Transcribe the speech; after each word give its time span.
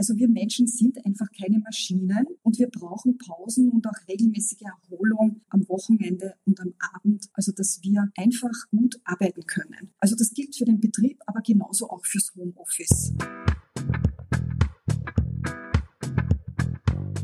Also 0.00 0.16
wir 0.16 0.28
Menschen 0.28 0.68
sind 0.68 1.04
einfach 1.04 1.26
keine 1.36 1.58
Maschinen 1.58 2.24
und 2.44 2.56
wir 2.56 2.68
brauchen 2.70 3.18
Pausen 3.18 3.68
und 3.68 3.84
auch 3.88 4.08
regelmäßige 4.08 4.62
Erholung 4.62 5.40
am 5.48 5.68
Wochenende 5.68 6.34
und 6.46 6.60
am 6.60 6.72
Abend, 6.94 7.28
also 7.32 7.50
dass 7.50 7.80
wir 7.82 8.08
einfach 8.16 8.52
gut 8.70 9.00
arbeiten 9.02 9.44
können. 9.44 9.90
Also 9.98 10.14
das 10.14 10.32
gilt 10.32 10.54
für 10.54 10.66
den 10.66 10.78
Betrieb, 10.78 11.20
aber 11.26 11.40
genauso 11.40 11.90
auch 11.90 12.06
fürs 12.06 12.32
Homeoffice. 12.36 13.12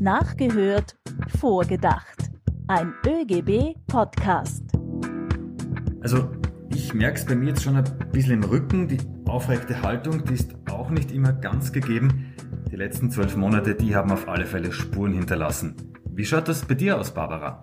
Nachgehört, 0.01 0.97
vorgedacht. 1.39 2.29
Ein 2.67 2.93
ÖGB-Podcast. 3.07 4.63
Also 6.01 6.29
ich 6.71 6.93
merke 6.93 7.19
es 7.19 7.25
bei 7.25 7.35
mir 7.35 7.49
jetzt 7.49 7.63
schon 7.63 7.77
ein 7.77 7.85
bisschen 8.11 8.33
im 8.33 8.43
Rücken. 8.43 8.89
Die 8.89 8.97
aufrechte 9.29 9.81
Haltung, 9.81 10.25
die 10.25 10.33
ist 10.33 10.55
auch 10.69 10.89
nicht 10.89 11.11
immer 11.11 11.31
ganz 11.31 11.71
gegeben. 11.71 12.24
Die 12.75 12.81
letzten 12.81 13.09
zwölf 13.09 13.37
Monate, 13.37 13.73
die 13.73 13.95
haben 13.95 14.11
auf 14.11 14.27
alle 14.27 14.45
Fälle 14.45 14.73
Spuren 14.73 15.13
hinterlassen. 15.13 15.93
Wie 16.11 16.25
schaut 16.25 16.49
das 16.49 16.65
bei 16.65 16.73
dir 16.73 16.99
aus, 16.99 17.13
Barbara? 17.13 17.61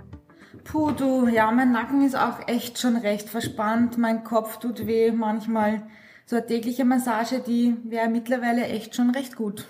Puh, 0.65 0.93
du, 0.93 1.29
ja, 1.29 1.53
mein 1.53 1.71
Nacken 1.71 2.03
ist 2.03 2.17
auch 2.17 2.49
echt 2.49 2.79
schon 2.79 2.97
recht 2.97 3.29
verspannt. 3.29 3.99
Mein 3.99 4.25
Kopf 4.25 4.59
tut 4.59 4.87
weh. 4.87 5.13
Manchmal 5.13 5.83
so 6.25 6.37
eine 6.37 6.47
tägliche 6.47 6.87
Massage, 6.87 7.43
die 7.47 7.77
wäre 7.85 8.09
mittlerweile 8.09 8.65
echt 8.65 8.97
schon 8.97 9.11
recht 9.11 9.37
gut. 9.37 9.67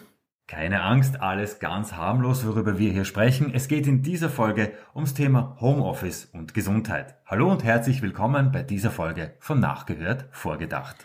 Keine 0.47 0.85
Angst, 0.85 1.21
alles 1.21 1.59
ganz 1.59 1.95
harmlos, 1.95 2.47
worüber 2.47 2.79
wir 2.79 2.93
hier 2.93 3.05
sprechen. 3.05 3.51
Es 3.53 3.67
geht 3.67 3.89
in 3.89 4.01
dieser 4.01 4.29
Folge 4.29 4.71
ums 4.95 5.15
Thema 5.15 5.57
Homeoffice 5.61 6.27
und 6.27 6.55
Gesundheit. 6.55 7.17
Hallo 7.27 7.51
und 7.51 7.65
herzlich 7.65 8.01
willkommen 8.01 8.53
bei 8.53 8.63
dieser 8.63 8.93
Folge 8.93 9.35
von 9.41 9.59
Nachgehört 9.59 10.27
vorgedacht. 10.31 11.05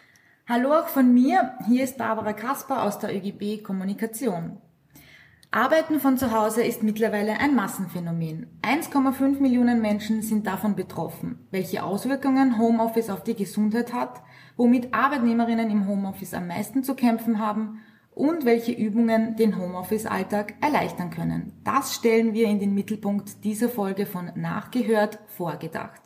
Hallo 0.49 0.71
auch 0.71 0.87
von 0.87 1.13
mir, 1.13 1.57
hier 1.67 1.83
ist 1.83 1.97
Barbara 1.97 2.31
Kasper 2.31 2.83
aus 2.83 2.99
der 2.99 3.13
ÖGB 3.13 3.61
Kommunikation. 3.61 4.61
Arbeiten 5.51 5.99
von 5.99 6.17
zu 6.17 6.31
Hause 6.31 6.63
ist 6.63 6.83
mittlerweile 6.83 7.37
ein 7.41 7.53
Massenphänomen. 7.53 8.47
1,5 8.61 9.41
Millionen 9.41 9.81
Menschen 9.81 10.21
sind 10.21 10.47
davon 10.47 10.77
betroffen. 10.77 11.45
Welche 11.51 11.83
Auswirkungen 11.83 12.57
Homeoffice 12.57 13.09
auf 13.09 13.25
die 13.25 13.35
Gesundheit 13.35 13.91
hat, 13.91 14.21
womit 14.55 14.93
Arbeitnehmerinnen 14.93 15.69
im 15.69 15.85
Homeoffice 15.85 16.33
am 16.33 16.47
meisten 16.47 16.81
zu 16.81 16.95
kämpfen 16.95 17.39
haben 17.39 17.81
und 18.11 18.45
welche 18.45 18.71
Übungen 18.71 19.35
den 19.35 19.57
Homeoffice-Alltag 19.57 20.53
erleichtern 20.61 21.09
können. 21.09 21.59
Das 21.65 21.93
stellen 21.93 22.33
wir 22.33 22.47
in 22.47 22.61
den 22.61 22.73
Mittelpunkt 22.73 23.43
dieser 23.43 23.67
Folge 23.67 24.05
von 24.05 24.31
Nachgehört 24.35 25.19
vorgedacht. 25.27 26.03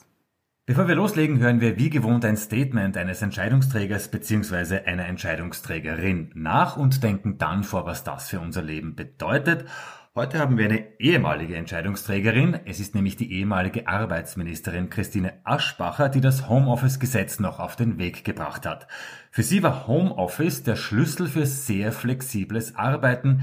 Bevor 0.72 0.88
wir 0.88 0.96
loslegen, 0.96 1.40
hören 1.40 1.60
wir 1.60 1.78
wie 1.78 1.90
gewohnt 1.90 2.24
ein 2.24 2.38
Statement 2.38 2.96
eines 2.96 3.22
Entscheidungsträgers 3.22 4.08
bzw. 4.08 4.86
einer 4.86 5.06
Entscheidungsträgerin 5.06 6.32
nach 6.34 6.78
und 6.78 7.04
denken 7.04 7.38
dann 7.38 7.66
vor, 7.66 7.86
was 7.86 8.06
das 8.06 8.30
für 8.30 8.40
unser 8.40 8.62
Leben 8.62 8.96
bedeutet. 8.96 9.66
Heute 10.16 10.40
haben 10.40 10.58
wir 10.58 10.64
eine 10.64 10.98
ehemalige 10.98 11.58
Entscheidungsträgerin. 11.58 12.58
Es 12.64 12.80
ist 12.80 12.96
nämlich 12.96 13.18
die 13.18 13.34
ehemalige 13.34 13.86
Arbeitsministerin 13.90 14.90
Christine 14.90 15.42
Aschbacher, 15.44 16.08
die 16.08 16.22
das 16.22 16.48
Homeoffice-Gesetz 16.48 17.42
noch 17.42 17.60
auf 17.60 17.76
den 17.76 17.98
Weg 17.98 18.24
gebracht 18.24 18.66
hat. 18.66 18.88
Für 19.30 19.44
sie 19.44 19.64
war 19.64 19.88
Homeoffice 19.88 20.64
der 20.64 20.78
Schlüssel 20.78 21.28
für 21.28 21.46
sehr 21.46 21.92
flexibles 21.92 22.78
Arbeiten. 22.78 23.42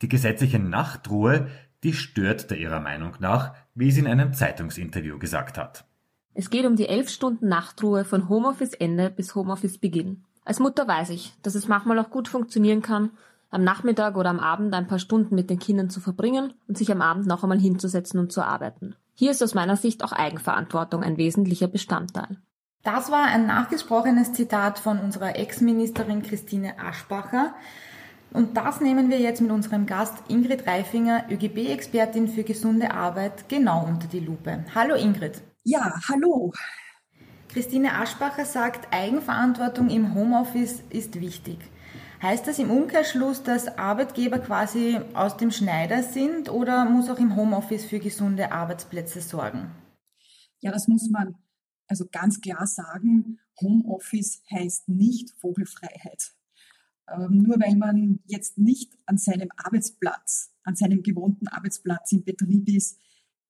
Die 0.00 0.08
gesetzliche 0.08 0.60
Nachtruhe, 0.60 1.48
die 1.82 1.92
stört 1.92 2.52
der 2.52 2.58
ihrer 2.58 2.78
Meinung 2.78 3.16
nach, 3.18 3.56
wie 3.74 3.90
sie 3.90 3.98
in 3.98 4.06
einem 4.06 4.32
Zeitungsinterview 4.32 5.18
gesagt 5.18 5.58
hat. 5.58 5.87
Es 6.38 6.50
geht 6.50 6.66
um 6.66 6.76
die 6.76 6.88
elf 6.88 7.08
Stunden 7.08 7.48
Nachtruhe 7.48 8.04
von 8.04 8.28
Homeoffice-Ende 8.28 9.10
bis 9.10 9.34
Homeoffice-Beginn. 9.34 10.22
Als 10.44 10.60
Mutter 10.60 10.86
weiß 10.86 11.10
ich, 11.10 11.34
dass 11.42 11.56
es 11.56 11.66
manchmal 11.66 11.98
auch 11.98 12.10
gut 12.10 12.28
funktionieren 12.28 12.80
kann, 12.80 13.10
am 13.50 13.64
Nachmittag 13.64 14.16
oder 14.16 14.30
am 14.30 14.38
Abend 14.38 14.72
ein 14.72 14.86
paar 14.86 15.00
Stunden 15.00 15.34
mit 15.34 15.50
den 15.50 15.58
Kindern 15.58 15.90
zu 15.90 15.98
verbringen 15.98 16.52
und 16.68 16.78
sich 16.78 16.92
am 16.92 17.02
Abend 17.02 17.26
noch 17.26 17.42
einmal 17.42 17.58
hinzusetzen 17.58 18.20
und 18.20 18.30
zu 18.30 18.42
arbeiten. 18.42 18.94
Hier 19.14 19.32
ist 19.32 19.42
aus 19.42 19.54
meiner 19.54 19.74
Sicht 19.74 20.04
auch 20.04 20.12
Eigenverantwortung 20.12 21.02
ein 21.02 21.16
wesentlicher 21.16 21.66
Bestandteil. 21.66 22.36
Das 22.84 23.10
war 23.10 23.24
ein 23.24 23.48
nachgesprochenes 23.48 24.32
Zitat 24.32 24.78
von 24.78 25.00
unserer 25.00 25.34
Ex-Ministerin 25.34 26.22
Christine 26.22 26.78
Aschbacher. 26.78 27.52
Und 28.32 28.56
das 28.56 28.80
nehmen 28.80 29.10
wir 29.10 29.18
jetzt 29.18 29.40
mit 29.40 29.50
unserem 29.50 29.86
Gast 29.86 30.14
Ingrid 30.28 30.68
Reifinger, 30.68 31.24
ÖGB-Expertin 31.30 32.28
für 32.28 32.44
gesunde 32.44 32.92
Arbeit, 32.92 33.48
genau 33.48 33.84
unter 33.84 34.06
die 34.06 34.20
Lupe. 34.20 34.64
Hallo 34.76 34.94
Ingrid. 34.94 35.42
Ja, 35.64 35.92
hallo. 36.08 36.52
Christine 37.48 37.94
Aschbacher 37.94 38.44
sagt, 38.44 38.92
Eigenverantwortung 38.92 39.90
im 39.90 40.14
Homeoffice 40.14 40.82
ist 40.90 41.20
wichtig. 41.20 41.58
Heißt 42.22 42.46
das 42.46 42.58
im 42.58 42.70
Umkehrschluss, 42.70 43.42
dass 43.42 43.78
Arbeitgeber 43.78 44.38
quasi 44.38 44.98
aus 45.14 45.36
dem 45.36 45.50
Schneider 45.50 46.02
sind 46.02 46.48
oder 46.48 46.84
muss 46.84 47.10
auch 47.10 47.18
im 47.18 47.36
Homeoffice 47.36 47.84
für 47.84 47.98
gesunde 47.98 48.52
Arbeitsplätze 48.52 49.20
sorgen? 49.20 49.70
Ja, 50.60 50.72
das 50.72 50.88
muss 50.88 51.08
man 51.10 51.34
also 51.86 52.06
ganz 52.10 52.40
klar 52.40 52.66
sagen. 52.66 53.38
Homeoffice 53.60 54.42
heißt 54.50 54.88
nicht 54.88 55.30
Vogelfreiheit. 55.40 56.32
Ähm, 57.08 57.42
nur 57.42 57.56
weil 57.60 57.76
man 57.76 58.20
jetzt 58.26 58.58
nicht 58.58 58.96
an 59.06 59.18
seinem 59.18 59.48
Arbeitsplatz, 59.56 60.52
an 60.62 60.76
seinem 60.76 61.02
gewohnten 61.02 61.48
Arbeitsplatz 61.48 62.12
im 62.12 62.24
Betrieb 62.24 62.68
ist, 62.68 63.00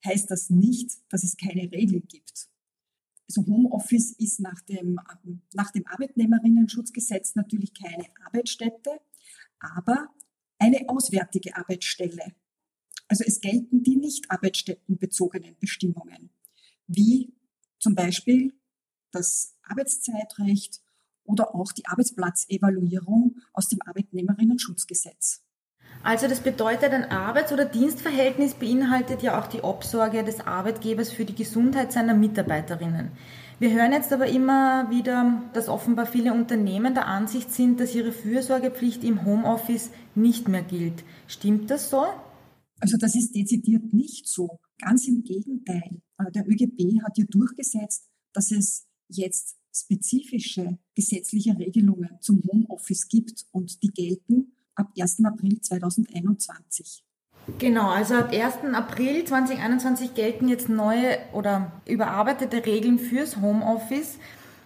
heißt 0.05 0.31
das 0.31 0.51
nicht, 0.51 0.93
dass 1.11 1.25
es 1.25 1.37
keine 1.37 1.71
Regeln 1.71 2.07
gibt. 2.09 2.49
Also 3.29 3.47
Homeoffice 3.47 4.13
ist 4.13 4.41
nach 4.41 4.61
dem, 4.63 4.99
nach 5.53 5.71
dem 5.71 5.87
Arbeitnehmerinnenschutzgesetz 5.87 7.35
natürlich 7.35 7.75
keine 7.75 8.07
Arbeitsstätte, 8.25 9.01
aber 9.61 10.09
eine 10.59 10.89
auswärtige 10.89 11.57
Arbeitsstelle. 11.57 12.35
Also 13.07 13.25
es 13.27 13.41
gelten 13.41 13.83
die 13.83 13.97
nicht 13.97 14.31
arbeitsstättenbezogenen 14.31 15.57
Bestimmungen, 15.59 16.31
wie 16.87 17.35
zum 17.79 17.95
Beispiel 17.95 18.55
das 19.11 19.57
Arbeitszeitrecht 19.63 20.83
oder 21.25 21.55
auch 21.55 21.73
die 21.73 21.87
Arbeitsplatzevaluierung 21.87 23.37
aus 23.53 23.69
dem 23.69 23.81
Arbeitnehmerinnenschutzgesetz. 23.83 25.43
Also 26.03 26.29
das 26.29 26.41
bedeutet, 26.41 26.93
ein 26.93 27.11
Arbeits- 27.11 27.53
oder 27.53 27.65
Dienstverhältnis 27.65 28.55
beinhaltet 28.55 29.23
ja 29.23 29.41
auch 29.41 29.47
die 29.47 29.63
Obsorge 29.63 30.23
des 30.25 30.41
Arbeitgebers 30.41 31.11
für 31.11 31.25
die 31.25 31.35
Gesundheit 31.35 31.93
seiner 31.93 32.15
Mitarbeiterinnen. 32.15 33.11
Wir 33.59 33.73
hören 33.73 33.93
jetzt 33.93 34.13
aber 34.13 34.29
immer 34.29 34.89
wieder, 34.91 35.43
dass 35.53 35.69
offenbar 35.69 36.07
viele 36.07 36.33
Unternehmen 36.33 36.95
der 36.95 37.07
Ansicht 37.09 37.51
sind, 37.51 37.81
dass 37.81 37.95
ihre 37.95 38.13
Fürsorgepflicht 38.13 39.03
im 39.03 39.25
Homeoffice 39.25 39.91
nicht 40.15 40.47
mehr 40.47 40.63
gilt. 40.63 41.03
Stimmt 41.27 41.69
das 41.71 41.91
so? 41.91 42.05
Also 42.79 42.97
das 42.97 43.17
ist 43.17 43.35
dezidiert 43.35 43.93
nicht 43.93 44.29
so. 44.29 44.61
Ganz 44.81 45.09
im 45.09 45.25
Gegenteil. 45.25 46.01
Äh, 46.19 46.31
der 46.31 46.49
ÖGB 46.49 47.03
hat 47.03 47.19
ja 47.19 47.25
durchgesetzt, 47.29 48.09
dass 48.33 48.53
es 48.53 48.87
jetzt 49.09 49.57
spezifische 49.75 50.79
gesetzliche 50.95 51.59
Regelungen 51.59 52.11
zum 52.21 52.43
Homeoffice 52.49 53.09
gibt 53.09 53.45
und 53.51 53.83
die 53.83 53.91
gelten 53.91 54.53
ab 54.79 54.93
1. 54.99 55.25
April 55.25 55.61
2021. 55.61 57.03
Genau, 57.59 57.89
also 57.89 58.15
ab 58.15 58.33
1. 58.33 58.75
April 58.75 59.25
2021 59.25 60.15
gelten 60.15 60.49
jetzt 60.49 60.69
neue 60.69 61.19
oder 61.33 61.73
überarbeitete 61.87 62.65
Regeln 62.65 62.99
fürs 62.99 63.41
Homeoffice. 63.41 64.19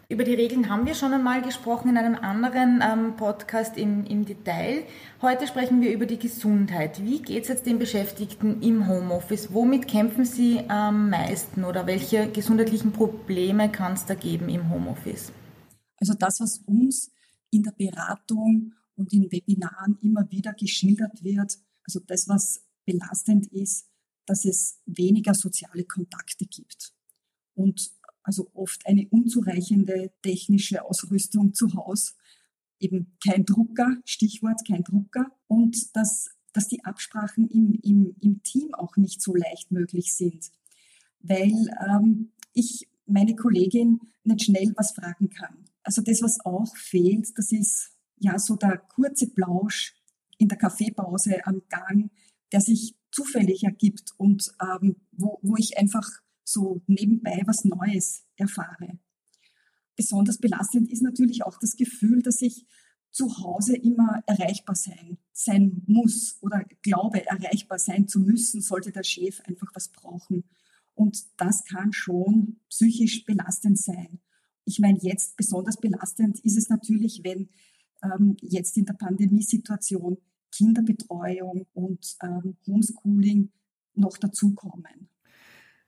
Über 0.08 0.24
die 0.24 0.34
Regeln 0.34 0.68
haben 0.68 0.84
wir 0.84 0.94
schon 0.94 1.14
einmal 1.14 1.40
gesprochen 1.40 1.90
in 1.90 1.96
einem 1.96 2.16
anderen 2.16 2.82
ähm, 2.82 3.16
Podcast 3.16 3.78
im, 3.78 4.04
im 4.04 4.26
Detail. 4.26 4.82
Heute 5.22 5.46
sprechen 5.46 5.80
wir 5.80 5.90
über 5.90 6.04
die 6.04 6.18
Gesundheit. 6.18 7.02
Wie 7.02 7.22
geht 7.22 7.44
es 7.44 7.48
jetzt 7.48 7.64
den 7.64 7.78
Beschäftigten 7.78 8.60
im 8.60 8.88
Homeoffice? 8.88 9.54
Womit 9.54 9.88
kämpfen 9.88 10.26
sie 10.26 10.68
am 10.68 11.08
meisten 11.08 11.64
oder 11.64 11.86
welche 11.86 12.30
gesundheitlichen 12.30 12.92
Probleme 12.92 13.70
kann 13.70 13.94
es 13.94 14.04
da 14.04 14.14
geben 14.14 14.50
im 14.50 14.68
Homeoffice? 14.68 15.32
Also 15.98 16.12
das, 16.12 16.40
was 16.40 16.58
uns 16.66 17.10
in 17.50 17.62
der 17.62 17.72
Beratung 17.72 18.74
und 18.97 19.12
in 19.12 19.30
Webinaren 19.32 19.98
immer 20.03 20.30
wieder 20.30 20.53
geschildert 20.53 21.22
wird. 21.22 21.58
Also 21.84 22.00
das, 22.00 22.28
was 22.28 22.64
belastend 22.84 23.46
ist, 23.52 23.88
dass 24.26 24.44
es 24.44 24.81
weniger 24.87 25.34
soziale 25.34 25.84
Kontakte 25.84 26.46
gibt 26.46 26.94
und 27.55 27.93
also 28.22 28.50
oft 28.55 28.87
eine 28.87 29.08
unzureichende 29.08 30.12
technische 30.22 30.84
Ausrüstung 30.84 31.55
zu 31.55 31.75
Hause, 31.75 32.12
eben 32.78 33.16
kein 33.25 33.44
Drucker, 33.44 33.96
Stichwort 34.05 34.61
kein 34.66 34.84
Drucker 34.84 35.26
und 35.49 35.94
dass, 35.96 36.31
dass 36.52 36.69
die 36.69 36.84
Absprachen 36.84 37.49
im, 37.49 37.78
im, 37.82 38.16
im 38.20 38.43
Team 38.43 38.75
auch 38.75 38.96
nicht 38.96 39.20
so 39.22 39.34
leicht 39.34 39.70
möglich 39.70 40.14
sind, 40.14 40.50
weil 41.20 41.52
ähm, 41.88 42.32
ich 42.52 42.88
meine 43.06 43.34
Kollegin 43.34 44.00
nicht 44.25 44.44
schnell 44.44 44.72
was 44.76 44.93
fragen 44.93 45.31
kann. 45.31 45.64
Also 45.82 46.02
das, 46.02 46.22
was 46.22 46.44
auch 46.44 46.76
fehlt, 46.76 47.37
das 47.37 47.50
ist 47.50 47.91
ja 48.22 48.38
so 48.38 48.56
der 48.56 48.78
kurze 48.78 49.28
Plausch 49.28 49.94
in 50.38 50.48
der 50.48 50.58
Kaffeepause 50.58 51.46
am 51.46 51.62
Gang, 51.69 52.10
der 52.52 52.60
sich 52.60 52.96
zufällig 53.10 53.64
ergibt 53.64 54.12
und 54.16 54.52
ähm, 54.60 54.96
wo, 55.12 55.38
wo 55.42 55.56
ich 55.56 55.78
einfach 55.78 56.08
so 56.44 56.82
nebenbei 56.86 57.42
was 57.46 57.64
Neues 57.64 58.24
erfahre. 58.36 58.98
Besonders 59.96 60.38
belastend 60.38 60.90
ist 60.90 61.02
natürlich 61.02 61.44
auch 61.44 61.58
das 61.58 61.76
Gefühl, 61.76 62.22
dass 62.22 62.40
ich 62.42 62.66
zu 63.10 63.38
Hause 63.38 63.76
immer 63.76 64.22
erreichbar 64.26 64.75
sein, 64.75 65.18
sein 65.32 65.82
muss 65.86 66.38
oder 66.40 66.64
glaube, 66.80 67.26
erreichbar 67.26 67.78
sein 67.78 68.08
zu 68.08 68.20
müssen, 68.20 68.62
sollte 68.62 68.90
der 68.90 69.04
Chef 69.04 69.40
einfach 69.42 69.70
was 69.75 69.90
brauchen. 69.90 70.44
Und 70.94 71.22
das 71.36 71.64
kann 71.64 71.92
schon 71.92 72.60
psychisch 72.70 73.25
belastend 73.25 73.78
sein. 73.78 74.20
Ich 74.64 74.78
meine, 74.78 74.98
jetzt 75.02 75.36
besonders 75.36 75.76
belastend 75.76 76.40
ist 76.40 76.56
es 76.56 76.68
natürlich, 76.68 77.20
wenn 77.22 77.50
ähm, 78.02 78.37
jetzt 78.40 78.76
in 78.76 78.84
der 78.84 78.94
Pandemiesituation 78.94 80.19
Kinderbetreuung 80.52 81.66
und 81.72 82.16
ähm, 82.22 82.56
Homeschooling 82.66 83.50
noch 83.94 84.19
dazukommen. 84.19 85.08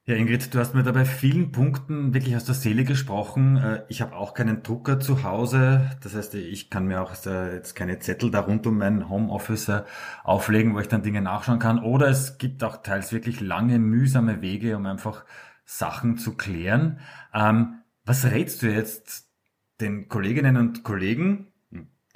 Ja, 0.06 0.16
Ingrid, 0.16 0.52
du 0.52 0.58
hast 0.58 0.74
mir 0.74 0.82
da 0.82 0.92
bei 0.92 1.06
vielen 1.06 1.50
Punkten 1.50 2.12
wirklich 2.12 2.36
aus 2.36 2.44
der 2.44 2.54
Seele 2.54 2.84
gesprochen. 2.84 3.56
Äh, 3.56 3.84
ich 3.88 4.02
habe 4.02 4.14
auch 4.16 4.34
keinen 4.34 4.62
Drucker 4.62 5.00
zu 5.00 5.22
Hause. 5.22 5.90
Das 6.02 6.14
heißt, 6.14 6.34
ich 6.34 6.68
kann 6.68 6.86
mir 6.86 7.00
auch 7.00 7.14
jetzt 7.24 7.74
keine 7.74 7.98
Zettel 8.00 8.30
da 8.30 8.40
rund 8.40 8.66
um 8.66 8.76
mein 8.76 9.08
Homeoffice 9.08 9.68
äh, 9.70 9.82
auflegen, 10.22 10.74
wo 10.74 10.80
ich 10.80 10.88
dann 10.88 11.02
Dinge 11.02 11.22
nachschauen 11.22 11.58
kann. 11.58 11.82
Oder 11.82 12.08
es 12.08 12.36
gibt 12.36 12.62
auch 12.64 12.82
teils 12.82 13.12
wirklich 13.12 13.40
lange, 13.40 13.78
mühsame 13.78 14.42
Wege, 14.42 14.76
um 14.76 14.84
einfach 14.84 15.24
Sachen 15.64 16.18
zu 16.18 16.36
klären. 16.36 16.98
Ähm, 17.32 17.76
was 18.04 18.26
rätst 18.26 18.60
du 18.60 18.70
jetzt 18.70 19.30
den 19.80 20.08
Kolleginnen 20.08 20.58
und 20.58 20.82
Kollegen, 20.84 21.53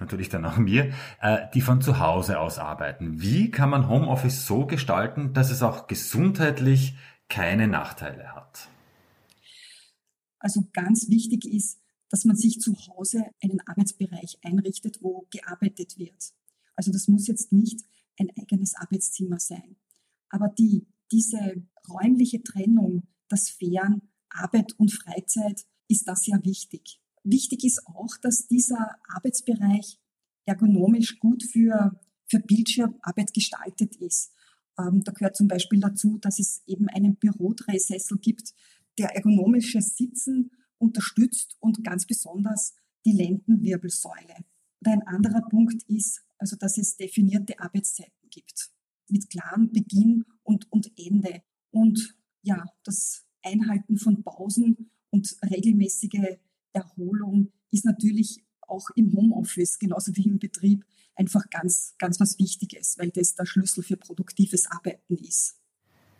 natürlich 0.01 0.29
dann 0.29 0.45
auch 0.45 0.59
mir, 0.59 0.93
äh, 1.21 1.47
die 1.55 1.61
von 1.61 1.81
zu 1.81 1.99
Hause 1.99 2.39
aus 2.41 2.59
arbeiten? 2.59 3.21
Wie 3.21 3.51
kann 3.51 3.71
man 3.71 3.89
Homeoffice 3.89 4.47
so 4.47 4.67
gestalten, 4.67 5.33
dass 5.33 5.51
es 5.51 5.63
auch 5.63 5.87
gesundheitlich 5.87 6.97
keine 7.29 7.69
Nachteile 7.69 8.35
hat? 8.35 8.69
Also 10.39 10.65
ganz 10.73 11.09
wichtig 11.09 11.45
ist, 11.47 11.81
dass 12.11 12.25
man 12.25 12.37
sich 12.37 12.61
zu 12.61 12.75
Hause 12.87 13.25
einen 13.43 13.61
Arbeitsbereich 13.67 14.39
einrichtet, 14.43 14.99
wo 15.03 15.27
gearbeitet 15.31 15.99
wird. 15.99 16.33
Also 16.75 16.93
das 16.93 17.09
muss 17.09 17.27
jetzt 17.27 17.53
nicht 17.53 17.81
ein 18.19 18.31
eigenes 18.39 18.75
Arbeitszimmer 18.77 19.39
sein. 19.39 19.77
Aber 20.31 20.49
die, 20.49 20.87
diese 21.11 21.63
räumliche 21.89 22.43
Trennung, 22.43 23.03
das 23.29 23.47
Sphären 23.47 24.03
Arbeit 24.31 24.75
und 24.79 24.93
Freizeit, 24.93 25.65
ist 25.89 26.07
das 26.07 26.25
sehr 26.25 26.39
wichtig. 26.45 27.01
Wichtig 27.25 27.65
ist 27.65 27.87
auch, 27.87 28.17
dass 28.23 28.47
dieser 28.47 28.97
Arbeitsbereich 29.09 29.99
ergonomisch 30.45 31.19
gut 31.19 31.43
für, 31.43 32.01
für 32.27 32.41
Bildschirmarbeit 32.41 33.35
gestaltet 33.35 33.97
ist. 33.97 34.33
Ähm, 34.79 35.03
da 35.05 35.13
gehört 35.13 35.37
zum 35.37 35.49
Beispiel 35.49 35.81
dazu, 35.81 36.19
dass 36.19 36.39
es 36.39 36.63
eben 36.67 36.89
einen 36.89 37.17
Bürodrehsessel 37.17 38.19
gibt, 38.19 38.55
der 38.99 39.15
ergonomisches 39.15 39.97
Sitzen 39.97 40.51
unterstützt 40.79 41.57
und 41.61 41.85
ganz 41.85 42.07
besonders 42.07 42.75
die 43.05 43.13
Lendenwirbelsäule. 43.13 44.45
Und 44.81 44.89
ein 44.89 45.03
anderer 45.07 45.43
Punkt 45.49 45.83
ist, 45.89 46.23
also 46.39 46.57
dass 46.57 46.79
es 46.79 46.97
definierte 46.97 47.59
Arbeitszeiten 47.59 48.31
gibt 48.31 48.71
mit 49.09 49.29
klarem 49.31 49.73
Beginn 49.73 50.25
und, 50.43 50.71
und 50.71 50.93
Ende. 50.97 51.43
Und 51.71 52.17
ja, 52.43 52.65
das 52.85 53.27
Einhalten 53.43 53.97
von 53.97 54.23
Pausen 54.23 54.91
und 55.11 55.37
regelmäßige 55.51 56.39
Erholung 56.79 57.53
ist 57.71 57.85
natürlich 57.85 58.45
auch 58.61 58.91
im 58.95 59.13
Homeoffice, 59.13 59.79
genauso 59.79 60.15
wie 60.17 60.27
im 60.27 60.39
Betrieb, 60.39 60.85
einfach 61.15 61.49
ganz, 61.51 61.95
ganz 61.99 62.21
was 62.21 62.39
Wichtiges, 62.39 62.97
weil 62.99 63.11
das 63.11 63.35
der 63.35 63.47
Schlüssel 63.47 63.83
für 63.83 63.97
produktives 63.97 64.67
Arbeiten 64.71 65.17
ist. 65.17 65.58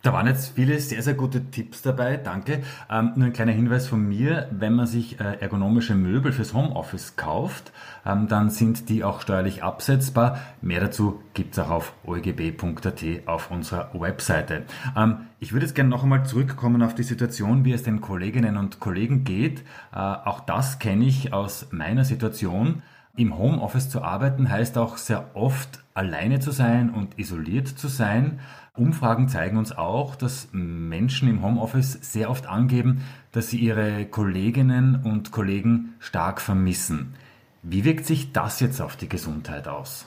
Da 0.01 0.13
waren 0.13 0.27
jetzt 0.27 0.53
viele 0.55 0.79
sehr, 0.79 1.03
sehr 1.03 1.13
gute 1.13 1.51
Tipps 1.51 1.81
dabei, 1.81 2.15
danke. 2.15 2.61
Ähm, 2.89 3.11
nur 3.17 3.25
ein 3.27 3.33
kleiner 3.33 3.51
Hinweis 3.51 3.85
von 3.85 4.07
mir, 4.07 4.47
wenn 4.49 4.73
man 4.73 4.87
sich 4.87 5.19
äh, 5.19 5.41
ergonomische 5.41 5.93
Möbel 5.93 6.31
fürs 6.31 6.53
Homeoffice 6.53 7.17
kauft, 7.17 7.73
ähm, 8.05 8.29
dann 8.29 8.49
sind 8.49 8.87
die 8.87 9.03
auch 9.03 9.19
steuerlich 9.19 9.61
absetzbar. 9.61 10.39
Mehr 10.61 10.79
dazu 10.79 11.21
gibt's 11.33 11.59
auch 11.59 11.69
auf 11.69 11.93
oegb.at 12.05 13.03
auf 13.25 13.51
unserer 13.51 13.89
Webseite. 13.93 14.63
Ähm, 14.95 15.17
ich 15.41 15.51
würde 15.51 15.65
jetzt 15.65 15.75
gerne 15.75 15.89
noch 15.89 16.03
einmal 16.03 16.25
zurückkommen 16.25 16.81
auf 16.81 16.95
die 16.95 17.03
Situation, 17.03 17.65
wie 17.65 17.73
es 17.73 17.83
den 17.83 17.99
Kolleginnen 17.99 18.55
und 18.55 18.79
Kollegen 18.79 19.25
geht. 19.25 19.65
Äh, 19.93 19.97
auch 19.97 20.39
das 20.39 20.79
kenne 20.79 21.03
ich 21.03 21.33
aus 21.33 21.67
meiner 21.71 22.05
Situation. 22.05 22.83
Im 23.17 23.37
Homeoffice 23.37 23.89
zu 23.89 24.01
arbeiten 24.01 24.49
heißt 24.49 24.77
auch 24.77 24.95
sehr 24.95 25.35
oft 25.35 25.83
alleine 25.93 26.39
zu 26.39 26.51
sein 26.51 26.89
und 26.89 27.19
isoliert 27.19 27.67
zu 27.67 27.89
sein. 27.89 28.39
Umfragen 28.79 29.27
zeigen 29.27 29.57
uns 29.57 29.71
auch, 29.71 30.15
dass 30.15 30.47
Menschen 30.51 31.27
im 31.29 31.43
Homeoffice 31.43 31.99
sehr 32.01 32.29
oft 32.29 32.47
angeben, 32.47 33.01
dass 33.31 33.49
sie 33.49 33.59
ihre 33.59 34.05
Kolleginnen 34.05 35.03
und 35.03 35.31
Kollegen 35.31 35.93
stark 35.99 36.41
vermissen. 36.41 37.13
Wie 37.61 37.83
wirkt 37.83 38.05
sich 38.05 38.31
das 38.31 38.59
jetzt 38.59 38.81
auf 38.81 38.95
die 38.95 39.09
Gesundheit 39.09 39.67
aus? 39.67 40.05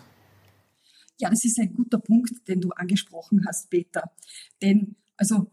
Ja, 1.20 1.30
das 1.30 1.44
ist 1.44 1.60
ein 1.60 1.74
guter 1.74 1.98
Punkt, 1.98 2.48
den 2.48 2.60
du 2.60 2.70
angesprochen 2.70 3.44
hast, 3.46 3.70
Peter. 3.70 4.10
Denn, 4.60 4.96
also, 5.16 5.48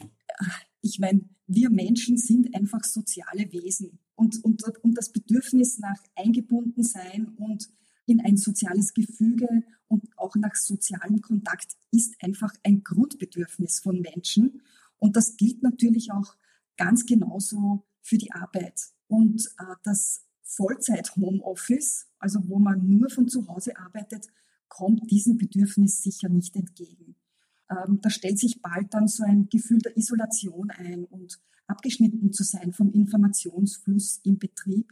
ich 0.81 0.99
meine, 0.99 1.21
wir 1.47 1.69
Menschen 1.69 2.17
sind 2.17 2.55
einfach 2.55 2.83
soziale 2.83 3.51
Wesen. 3.51 3.99
Und, 4.15 4.43
und, 4.43 4.63
und 4.81 4.97
das 4.97 5.11
Bedürfnis 5.11 5.79
nach 5.79 5.97
eingebunden 6.15 6.83
sein 6.83 7.29
und 7.37 7.69
in 8.09 8.21
ein 8.21 8.37
soziales 8.37 8.93
Gefüge 8.93 9.47
und 9.87 10.05
auch 10.17 10.35
nach 10.35 10.55
sozialem 10.55 11.21
Kontakt 11.21 11.77
ist 11.91 12.15
einfach 12.21 12.53
ein 12.63 12.83
Grundbedürfnis 12.83 13.79
von 13.79 14.01
Menschen. 14.01 14.61
Und 14.97 15.15
das 15.15 15.37
gilt 15.37 15.63
natürlich 15.63 16.11
auch 16.11 16.35
ganz 16.77 17.05
genauso 17.05 17.85
für 18.01 18.17
die 18.17 18.31
Arbeit. 18.31 18.81
Und 19.07 19.45
äh, 19.59 19.75
das 19.83 20.25
Vollzeit-Homeoffice, 20.43 22.07
also 22.19 22.39
wo 22.47 22.59
man 22.59 22.89
nur 22.89 23.09
von 23.09 23.27
zu 23.27 23.47
Hause 23.47 23.77
arbeitet, 23.77 24.27
kommt 24.67 25.09
diesem 25.11 25.37
Bedürfnis 25.37 26.01
sicher 26.01 26.29
nicht 26.29 26.55
entgegen. 26.55 27.15
Ähm, 27.69 27.99
da 28.01 28.09
stellt 28.09 28.39
sich 28.39 28.61
bald 28.61 28.93
dann 28.93 29.07
so 29.07 29.23
ein 29.23 29.49
Gefühl 29.49 29.79
der 29.79 29.97
Isolation 29.97 30.71
ein 30.71 31.05
und 31.05 31.39
abgeschnitten 31.67 32.33
zu 32.33 32.43
sein 32.43 32.73
vom 32.73 32.91
Informationsfluss 32.91 34.21
im 34.23 34.39
Betrieb 34.39 34.91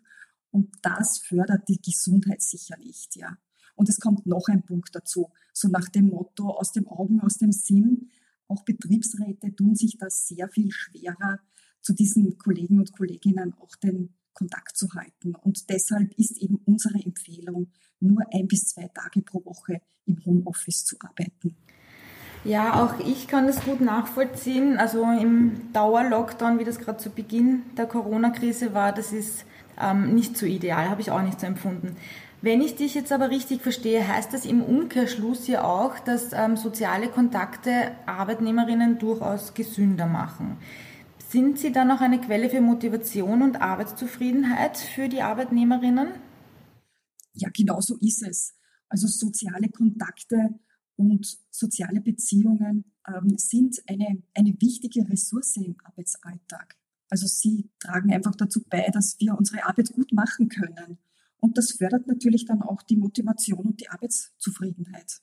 und 0.51 0.73
das 0.81 1.19
fördert 1.19 1.67
die 1.67 1.81
Gesundheit 1.81 2.41
sicher 2.41 2.77
nicht, 2.77 3.15
ja. 3.15 3.38
Und 3.75 3.89
es 3.89 3.99
kommt 3.99 4.25
noch 4.25 4.47
ein 4.47 4.63
Punkt 4.63 4.95
dazu, 4.95 5.31
so 5.53 5.67
nach 5.67 5.88
dem 5.89 6.07
Motto 6.09 6.49
aus 6.49 6.71
dem 6.71 6.88
Augen, 6.88 7.21
aus 7.21 7.38
dem 7.38 7.51
Sinn. 7.51 8.09
Auch 8.47 8.63
Betriebsräte 8.63 9.55
tun 9.55 9.75
sich 9.75 9.97
das 9.99 10.27
sehr 10.27 10.49
viel 10.49 10.71
schwerer, 10.71 11.39
zu 11.81 11.94
diesen 11.94 12.38
Kollegen 12.38 12.79
und 12.79 12.91
Kolleginnen 12.91 13.53
auch 13.59 13.75
den 13.75 14.15
Kontakt 14.33 14.77
zu 14.77 14.88
halten. 14.94 15.35
Und 15.35 15.69
deshalb 15.69 16.13
ist 16.17 16.38
eben 16.38 16.59
unsere 16.65 17.00
Empfehlung, 17.00 17.71
nur 18.00 18.23
ein 18.33 18.47
bis 18.47 18.67
zwei 18.69 18.88
Tage 18.88 19.21
pro 19.21 19.43
Woche 19.45 19.81
im 20.05 20.23
Homeoffice 20.25 20.85
zu 20.85 20.95
arbeiten. 21.00 21.55
Ja, 22.43 22.83
auch 22.83 23.00
ich 23.00 23.27
kann 23.27 23.48
das 23.48 23.63
gut 23.63 23.81
nachvollziehen. 23.81 24.77
Also 24.77 25.03
im 25.03 25.74
Dauerlockdown, 25.74 26.60
wie 26.60 26.63
das 26.63 26.79
gerade 26.79 27.00
zu 27.00 27.10
Beginn 27.10 27.63
der 27.75 27.88
Corona-Krise 27.88 28.74
war, 28.74 28.93
das 28.93 29.12
ist 29.12 29.45
ähm, 29.81 30.13
nicht 30.13 30.38
so 30.38 30.46
ideal, 30.46 30.89
habe 30.89 31.01
ich 31.01 31.12
auch 31.12 31.22
nicht 31.22 31.39
so 31.39 31.48
empfunden. 31.48 31.96
Wenn 32.41 32.62
ich 32.62 32.75
dich 32.75 32.93
jetzt 32.93 33.12
aber 33.12 33.31
richtig 33.31 33.62
verstehe, 33.62 34.07
heißt 34.07 34.31
das 34.31 34.46
im 34.46 34.62
Umkehrschluss 34.62 35.48
ja 35.48 35.63
auch, 35.63 35.98
dass 36.00 36.34
ähm, 36.34 36.55
soziale 36.55 37.07
Kontakte 37.10 37.91
Arbeitnehmerinnen 38.05 39.00
durchaus 39.00 39.55
gesünder 39.55 40.05
machen. 40.05 40.57
Sind 41.29 41.57
sie 41.60 41.72
dann 41.72 41.91
auch 41.91 42.00
eine 42.00 42.22
Quelle 42.22 42.50
für 42.50 42.62
Motivation 42.62 43.41
und 43.41 43.60
Arbeitszufriedenheit 43.60 44.77
für 44.77 45.10
die 45.10 45.22
Arbeitnehmerinnen? 45.22 46.10
Ja, 47.34 47.50
genau 47.50 47.81
so 47.81 47.98
ist 47.98 48.24
es. 48.24 48.55
Also 48.88 49.07
soziale 49.07 49.69
Kontakte 49.69 50.60
und 50.96 51.38
soziale 51.50 52.01
Beziehungen 52.01 52.86
ähm, 53.07 53.38
sind 53.38 53.81
eine, 53.88 54.24
eine 54.34 54.55
wichtige 54.60 55.10
Ressource 55.10 55.57
im 55.57 55.75
Arbeitsalltag. 55.84 56.77
Also 57.09 57.27
sie 57.27 57.69
tragen 57.79 58.13
einfach 58.13 58.35
dazu 58.35 58.61
bei, 58.69 58.89
dass 58.91 59.17
wir 59.19 59.37
unsere 59.37 59.65
Arbeit 59.65 59.91
gut 59.93 60.11
machen 60.11 60.49
können. 60.49 60.97
Und 61.39 61.57
das 61.57 61.73
fördert 61.73 62.07
natürlich 62.07 62.45
dann 62.45 62.61
auch 62.61 62.81
die 62.81 62.97
Motivation 62.97 63.59
und 63.59 63.79
die 63.79 63.89
Arbeitszufriedenheit. 63.89 65.21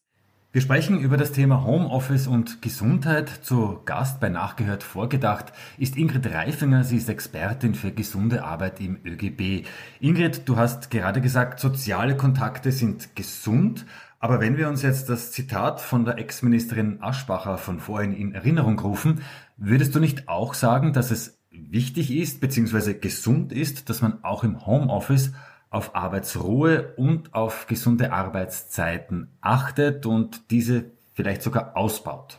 Wir 0.54 0.60
sprechen 0.60 1.00
über 1.00 1.16
das 1.16 1.32
Thema 1.32 1.64
Homeoffice 1.64 2.28
und 2.28 2.62
Gesundheit. 2.62 3.28
Zu 3.28 3.80
Gast 3.84 4.20
bei 4.20 4.28
Nachgehört 4.28 4.84
vorgedacht 4.84 5.52
ist 5.78 5.96
Ingrid 5.96 6.32
Reifinger. 6.32 6.84
Sie 6.84 6.96
ist 6.96 7.08
Expertin 7.08 7.74
für 7.74 7.90
gesunde 7.90 8.44
Arbeit 8.44 8.80
im 8.80 9.00
ÖGB. 9.04 9.66
Ingrid, 9.98 10.48
du 10.48 10.56
hast 10.56 10.92
gerade 10.92 11.20
gesagt, 11.20 11.58
soziale 11.58 12.16
Kontakte 12.16 12.70
sind 12.70 13.16
gesund. 13.16 13.84
Aber 14.20 14.38
wenn 14.38 14.56
wir 14.56 14.68
uns 14.68 14.82
jetzt 14.82 15.08
das 15.08 15.32
Zitat 15.32 15.80
von 15.80 16.04
der 16.04 16.18
Ex-Ministerin 16.18 17.02
Aschbacher 17.02 17.58
von 17.58 17.80
vorhin 17.80 18.12
in 18.12 18.32
Erinnerung 18.32 18.78
rufen, 18.78 19.22
würdest 19.56 19.92
du 19.96 19.98
nicht 19.98 20.28
auch 20.28 20.54
sagen, 20.54 20.92
dass 20.92 21.10
es 21.10 21.43
wichtig 21.54 22.10
ist 22.10 22.40
bzw. 22.40 22.94
gesund 22.94 23.52
ist, 23.52 23.88
dass 23.88 24.02
man 24.02 24.22
auch 24.24 24.44
im 24.44 24.66
Homeoffice 24.66 25.32
auf 25.70 25.94
Arbeitsruhe 25.94 26.94
und 26.96 27.34
auf 27.34 27.66
gesunde 27.66 28.12
Arbeitszeiten 28.12 29.28
achtet 29.40 30.06
und 30.06 30.50
diese 30.50 30.92
vielleicht 31.12 31.42
sogar 31.42 31.76
ausbaut. 31.76 32.38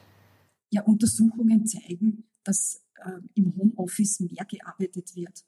Ja, 0.72 0.84
Untersuchungen 0.84 1.65
zeigen, 1.65 2.25
dass 2.43 2.84
äh, 3.03 3.12
im 3.34 3.55
Homeoffice 3.57 4.22
mehr 4.22 4.45
gearbeitet 4.45 5.15
wird 5.15 5.43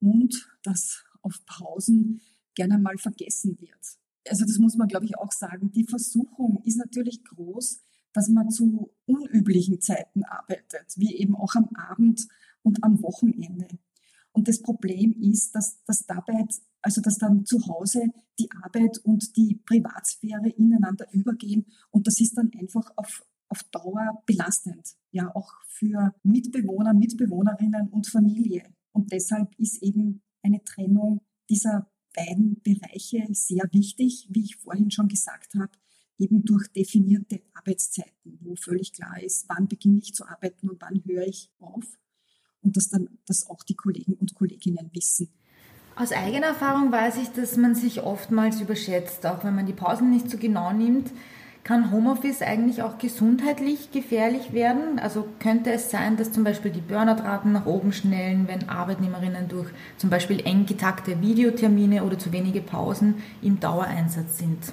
und 0.00 0.48
dass 0.62 1.04
auf 1.22 1.44
Pausen 1.46 2.20
gerne 2.54 2.78
mal 2.78 2.98
vergessen 2.98 3.58
wird. 3.60 3.98
also 4.28 4.44
das 4.44 4.58
muss 4.58 4.76
man, 4.76 4.88
glaube 4.88 5.06
ich, 5.06 5.18
auch 5.18 5.32
sagen, 5.32 5.70
die 5.72 5.84
Versuchung 5.84 6.62
ist 6.64 6.76
natürlich 6.76 7.24
groß, 7.24 7.80
dass 8.12 8.28
man 8.28 8.50
zu 8.50 8.90
unüblichen 9.06 9.80
Zeiten 9.80 10.24
arbeitet, 10.24 10.86
wie 10.96 11.16
eben 11.16 11.36
auch 11.36 11.54
am 11.54 11.68
Abend 11.74 12.26
und 12.62 12.82
am 12.82 13.02
Wochenende. 13.02 13.68
Und 14.32 14.48
das 14.48 14.62
Problem 14.62 15.12
ist, 15.20 15.54
dass, 15.54 15.82
dass 15.84 16.06
dabei, 16.06 16.46
also 16.82 17.00
dass 17.00 17.18
dann 17.18 17.44
zu 17.44 17.66
Hause 17.66 18.04
die 18.38 18.48
Arbeit 18.62 18.98
und 18.98 19.36
die 19.36 19.60
Privatsphäre 19.66 20.48
ineinander 20.50 21.06
übergehen 21.12 21.66
und 21.90 22.06
das 22.06 22.20
ist 22.20 22.36
dann 22.36 22.50
einfach 22.58 22.92
auf, 22.96 23.24
auf 23.48 23.62
Dauer 23.72 24.22
belastend, 24.26 24.96
ja 25.10 25.34
auch 25.34 25.52
für 25.66 26.14
Mitbewohner, 26.22 26.94
Mitbewohnerinnen 26.94 27.88
und 27.88 28.06
Familie. 28.06 28.62
Und 28.92 29.12
deshalb 29.12 29.58
ist 29.58 29.82
eben 29.82 30.22
eine 30.42 30.62
Trennung 30.62 31.20
dieser 31.48 31.90
beiden 32.14 32.60
Bereiche 32.62 33.26
sehr 33.32 33.68
wichtig, 33.72 34.28
wie 34.30 34.44
ich 34.44 34.56
vorhin 34.56 34.90
schon 34.90 35.08
gesagt 35.08 35.54
habe, 35.54 35.72
eben 36.18 36.44
durch 36.44 36.68
definierte 36.68 37.42
Arbeitszeiten, 37.54 38.38
wo 38.42 38.54
völlig 38.54 38.92
klar 38.92 39.20
ist, 39.22 39.48
wann 39.48 39.68
beginne 39.68 39.98
ich 39.98 40.14
zu 40.14 40.26
arbeiten 40.26 40.68
und 40.68 40.80
wann 40.80 41.02
höre 41.04 41.26
ich 41.26 41.50
auf. 41.58 41.98
Und 42.62 42.76
dass 42.76 42.88
dann 42.88 43.08
das 43.26 43.48
auch 43.48 43.62
die 43.62 43.74
Kollegen 43.74 44.14
und 44.14 44.34
Kolleginnen 44.34 44.90
wissen. 44.92 45.30
Aus 45.96 46.12
eigener 46.12 46.46
Erfahrung 46.46 46.92
weiß 46.92 47.18
ich, 47.18 47.28
dass 47.30 47.56
man 47.56 47.74
sich 47.74 48.02
oftmals 48.02 48.60
überschätzt, 48.60 49.26
auch 49.26 49.44
wenn 49.44 49.54
man 49.54 49.66
die 49.66 49.72
Pausen 49.72 50.10
nicht 50.10 50.30
so 50.30 50.38
genau 50.38 50.72
nimmt. 50.72 51.10
Kann 51.62 51.92
Homeoffice 51.92 52.40
eigentlich 52.40 52.82
auch 52.82 52.96
gesundheitlich 52.96 53.92
gefährlich 53.92 54.54
werden? 54.54 54.98
Also 54.98 55.26
könnte 55.40 55.70
es 55.70 55.90
sein, 55.90 56.16
dass 56.16 56.32
zum 56.32 56.42
Beispiel 56.42 56.70
die 56.70 56.80
Burnout-Raten 56.80 57.52
nach 57.52 57.66
oben 57.66 57.92
schnellen, 57.92 58.48
wenn 58.48 58.70
Arbeitnehmerinnen 58.70 59.48
durch 59.48 59.68
zum 59.98 60.08
Beispiel 60.08 60.40
eng 60.40 60.64
getakte 60.64 61.20
Videotermine 61.20 62.02
oder 62.02 62.18
zu 62.18 62.32
wenige 62.32 62.62
Pausen 62.62 63.16
im 63.42 63.60
Dauereinsatz 63.60 64.38
sind? 64.38 64.72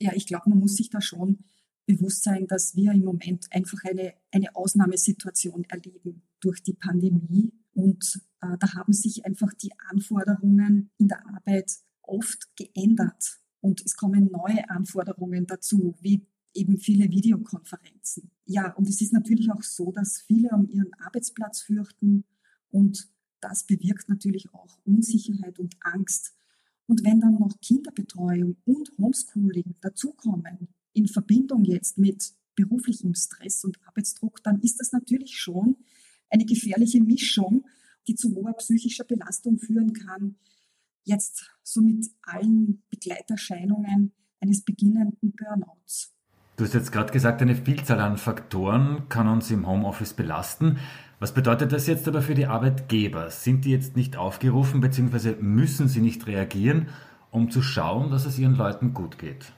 Ja, 0.00 0.12
ich 0.14 0.26
glaube, 0.26 0.48
man 0.48 0.60
muss 0.60 0.76
sich 0.76 0.88
da 0.88 1.02
schon 1.02 1.40
bewusst 1.84 2.24
sein, 2.24 2.46
dass 2.46 2.74
wir 2.74 2.92
im 2.92 3.04
Moment 3.04 3.46
einfach 3.50 3.78
eine, 3.84 4.14
eine 4.30 4.56
Ausnahmesituation 4.56 5.64
erleben 5.68 6.22
durch 6.42 6.62
die 6.62 6.74
Pandemie. 6.74 7.52
Und 7.74 8.20
äh, 8.42 8.58
da 8.58 8.74
haben 8.74 8.92
sich 8.92 9.24
einfach 9.24 9.52
die 9.54 9.72
Anforderungen 9.90 10.90
in 10.98 11.08
der 11.08 11.26
Arbeit 11.26 11.72
oft 12.02 12.54
geändert. 12.56 13.40
Und 13.60 13.80
es 13.84 13.96
kommen 13.96 14.30
neue 14.30 14.68
Anforderungen 14.68 15.46
dazu, 15.46 15.94
wie 16.00 16.26
eben 16.54 16.76
viele 16.76 17.10
Videokonferenzen. 17.10 18.30
Ja, 18.44 18.72
und 18.74 18.88
es 18.88 19.00
ist 19.00 19.12
natürlich 19.12 19.50
auch 19.50 19.62
so, 19.62 19.90
dass 19.92 20.20
viele 20.20 20.50
um 20.50 20.68
ihren 20.68 20.92
Arbeitsplatz 20.98 21.62
fürchten 21.62 22.24
und 22.70 23.08
das 23.40 23.64
bewirkt 23.64 24.08
natürlich 24.08 24.52
auch 24.54 24.78
Unsicherheit 24.84 25.58
und 25.58 25.74
Angst. 25.80 26.34
Und 26.86 27.04
wenn 27.04 27.20
dann 27.20 27.34
noch 27.34 27.60
Kinderbetreuung 27.60 28.56
und 28.64 28.92
Homeschooling 28.98 29.76
dazukommen, 29.80 30.68
in 30.92 31.08
Verbindung 31.08 31.64
jetzt 31.64 31.98
mit 31.98 32.34
beruflichem 32.54 33.14
Stress 33.14 33.64
und 33.64 33.78
Arbeitsdruck, 33.86 34.42
dann 34.42 34.60
ist 34.60 34.78
das 34.78 34.92
natürlich 34.92 35.38
schon 35.38 35.76
eine 36.32 36.44
gefährliche 36.44 37.02
Mischung, 37.02 37.64
die 38.08 38.14
zu 38.14 38.34
hoher 38.34 38.54
psychischer 38.54 39.04
Belastung 39.04 39.58
führen 39.58 39.92
kann, 39.92 40.36
jetzt 41.04 41.50
so 41.62 41.80
mit 41.80 42.06
allen 42.22 42.82
Begleiterscheinungen 42.90 44.12
eines 44.40 44.62
beginnenden 44.62 45.32
Burnouts. 45.32 46.12
Du 46.56 46.64
hast 46.64 46.74
jetzt 46.74 46.92
gerade 46.92 47.12
gesagt, 47.12 47.40
eine 47.42 47.56
Vielzahl 47.56 48.00
an 48.00 48.18
Faktoren 48.18 49.08
kann 49.08 49.28
uns 49.28 49.50
im 49.50 49.66
Homeoffice 49.66 50.14
belasten. 50.14 50.78
Was 51.18 51.34
bedeutet 51.34 51.72
das 51.72 51.86
jetzt 51.86 52.06
aber 52.08 52.20
für 52.20 52.34
die 52.34 52.46
Arbeitgeber? 52.46 53.30
Sind 53.30 53.64
die 53.64 53.70
jetzt 53.70 53.96
nicht 53.96 54.16
aufgerufen 54.16 54.80
bzw. 54.80 55.36
müssen 55.40 55.88
sie 55.88 56.00
nicht 56.00 56.26
reagieren, 56.26 56.88
um 57.30 57.50
zu 57.50 57.62
schauen, 57.62 58.10
dass 58.10 58.26
es 58.26 58.38
ihren 58.38 58.56
Leuten 58.56 58.92
gut 58.92 59.18
geht? 59.18 59.52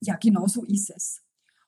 Ja, 0.00 0.16
genau 0.16 0.46
so 0.46 0.64
ist 0.64 0.90
es. 0.90 1.22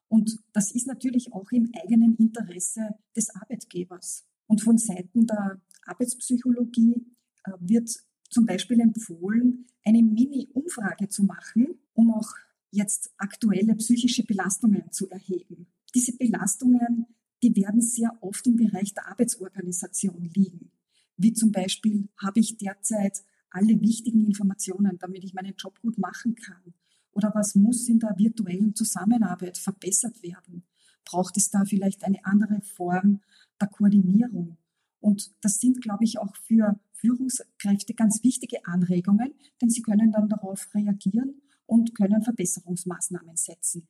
Und 0.09 0.39
das 0.53 0.71
ist 0.73 0.87
natürlich 0.87 1.33
auch 1.33 1.51
im 1.53 1.71
eigenen 1.83 2.17
Interesse 2.17 2.95
des 3.17 3.35
Arbeitgebers. 3.35 4.25
Und 4.53 4.61
von 4.61 4.77
Seiten 4.77 5.27
der 5.27 5.63
Arbeitspsychologie 5.87 7.07
äh, 7.45 7.53
wird 7.61 7.89
zum 8.29 8.45
Beispiel 8.45 8.81
empfohlen, 8.81 9.65
eine 9.83 10.03
Mini-Umfrage 10.03 11.09
zu 11.09 11.23
machen, 11.23 11.69
um 11.95 12.13
auch 12.13 12.29
jetzt 12.71 13.15
aktuelle 13.17 13.75
psychische 13.77 14.25
Belastungen 14.25 14.93
zu 14.93 15.09
erheben. 15.09 15.69
Diese 15.95 16.15
Belastungen, 16.19 17.07
die 17.43 17.57
werden 17.57 17.81
sehr 17.81 18.13
oft 18.21 18.47
im 18.47 18.57
Bereich 18.57 18.93
der 18.93 19.09
Arbeitsorganisation 19.09 20.31
liegen. 20.35 20.71
Wie 21.17 21.33
zum 21.33 21.51
Beispiel, 21.51 22.11
habe 22.19 22.41
ich 22.41 22.59
derzeit 22.59 23.23
alle 23.49 23.81
wichtigen 23.81 24.27
Informationen, 24.27 24.99
damit 24.99 25.25
ich 25.25 25.33
meinen 25.33 25.55
Job 25.57 25.81
gut 25.81 25.97
machen 25.97 26.35
kann? 26.35 26.75
Oder 27.13 27.33
was 27.35 27.55
muss 27.55 27.89
in 27.89 28.01
der 28.01 28.19
virtuellen 28.19 28.75
Zusammenarbeit 28.75 29.57
verbessert 29.57 30.23
werden? 30.23 30.65
Braucht 31.07 31.39
es 31.39 31.49
da 31.49 31.65
vielleicht 31.65 32.05
eine 32.05 32.23
andere 32.27 32.61
Form 32.61 33.23
der 33.63 33.69
Koordinierung? 33.69 34.57
Und 35.01 35.33
das 35.41 35.59
sind, 35.59 35.81
glaube 35.81 36.05
ich, 36.05 36.19
auch 36.19 36.35
für 36.37 36.79
Führungskräfte 36.93 37.95
ganz 37.95 38.23
wichtige 38.23 38.65
Anregungen, 38.65 39.35
denn 39.61 39.71
sie 39.71 39.83
können 39.83 40.13
dann 40.13 40.29
darauf 40.29 40.69
reagieren 40.75 41.43
und 41.67 41.95
können 41.95 42.23
Verbesserungsmaßnahmen 42.23 43.37
setzen. 43.37 43.87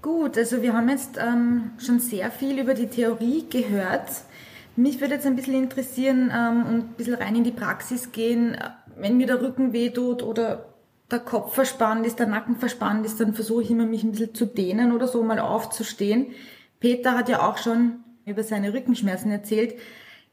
Gut, 0.00 0.36
also 0.36 0.62
wir 0.62 0.72
haben 0.72 0.88
jetzt 0.88 1.18
ähm, 1.18 1.72
schon 1.78 2.00
sehr 2.00 2.30
viel 2.30 2.58
über 2.58 2.74
die 2.74 2.86
Theorie 2.86 3.44
gehört. 3.48 4.08
Mich 4.74 5.00
würde 5.00 5.14
jetzt 5.14 5.26
ein 5.26 5.36
bisschen 5.36 5.54
interessieren 5.54 6.30
ähm, 6.34 6.66
und 6.66 6.74
ein 6.74 6.94
bisschen 6.96 7.14
rein 7.14 7.36
in 7.36 7.44
die 7.44 7.52
Praxis 7.52 8.12
gehen. 8.12 8.56
Wenn 8.96 9.16
mir 9.16 9.26
der 9.26 9.40
Rücken 9.40 9.72
wehtut 9.72 10.22
oder 10.22 10.74
der 11.10 11.20
Kopf 11.20 11.54
verspannt 11.54 12.06
ist, 12.06 12.18
der 12.18 12.26
Nacken 12.26 12.56
verspannt 12.56 13.04
ist, 13.04 13.20
dann 13.20 13.34
versuche 13.34 13.62
ich 13.62 13.70
immer, 13.70 13.86
mich 13.86 14.02
ein 14.02 14.12
bisschen 14.12 14.34
zu 14.34 14.46
dehnen 14.46 14.92
oder 14.92 15.06
so, 15.06 15.22
mal 15.22 15.38
aufzustehen. 15.38 16.28
Peter 16.80 17.16
hat 17.16 17.28
ja 17.28 17.48
auch 17.48 17.58
schon 17.58 18.02
über 18.26 18.44
seine 18.44 18.72
Rückenschmerzen 18.72 19.30
erzählt. 19.30 19.74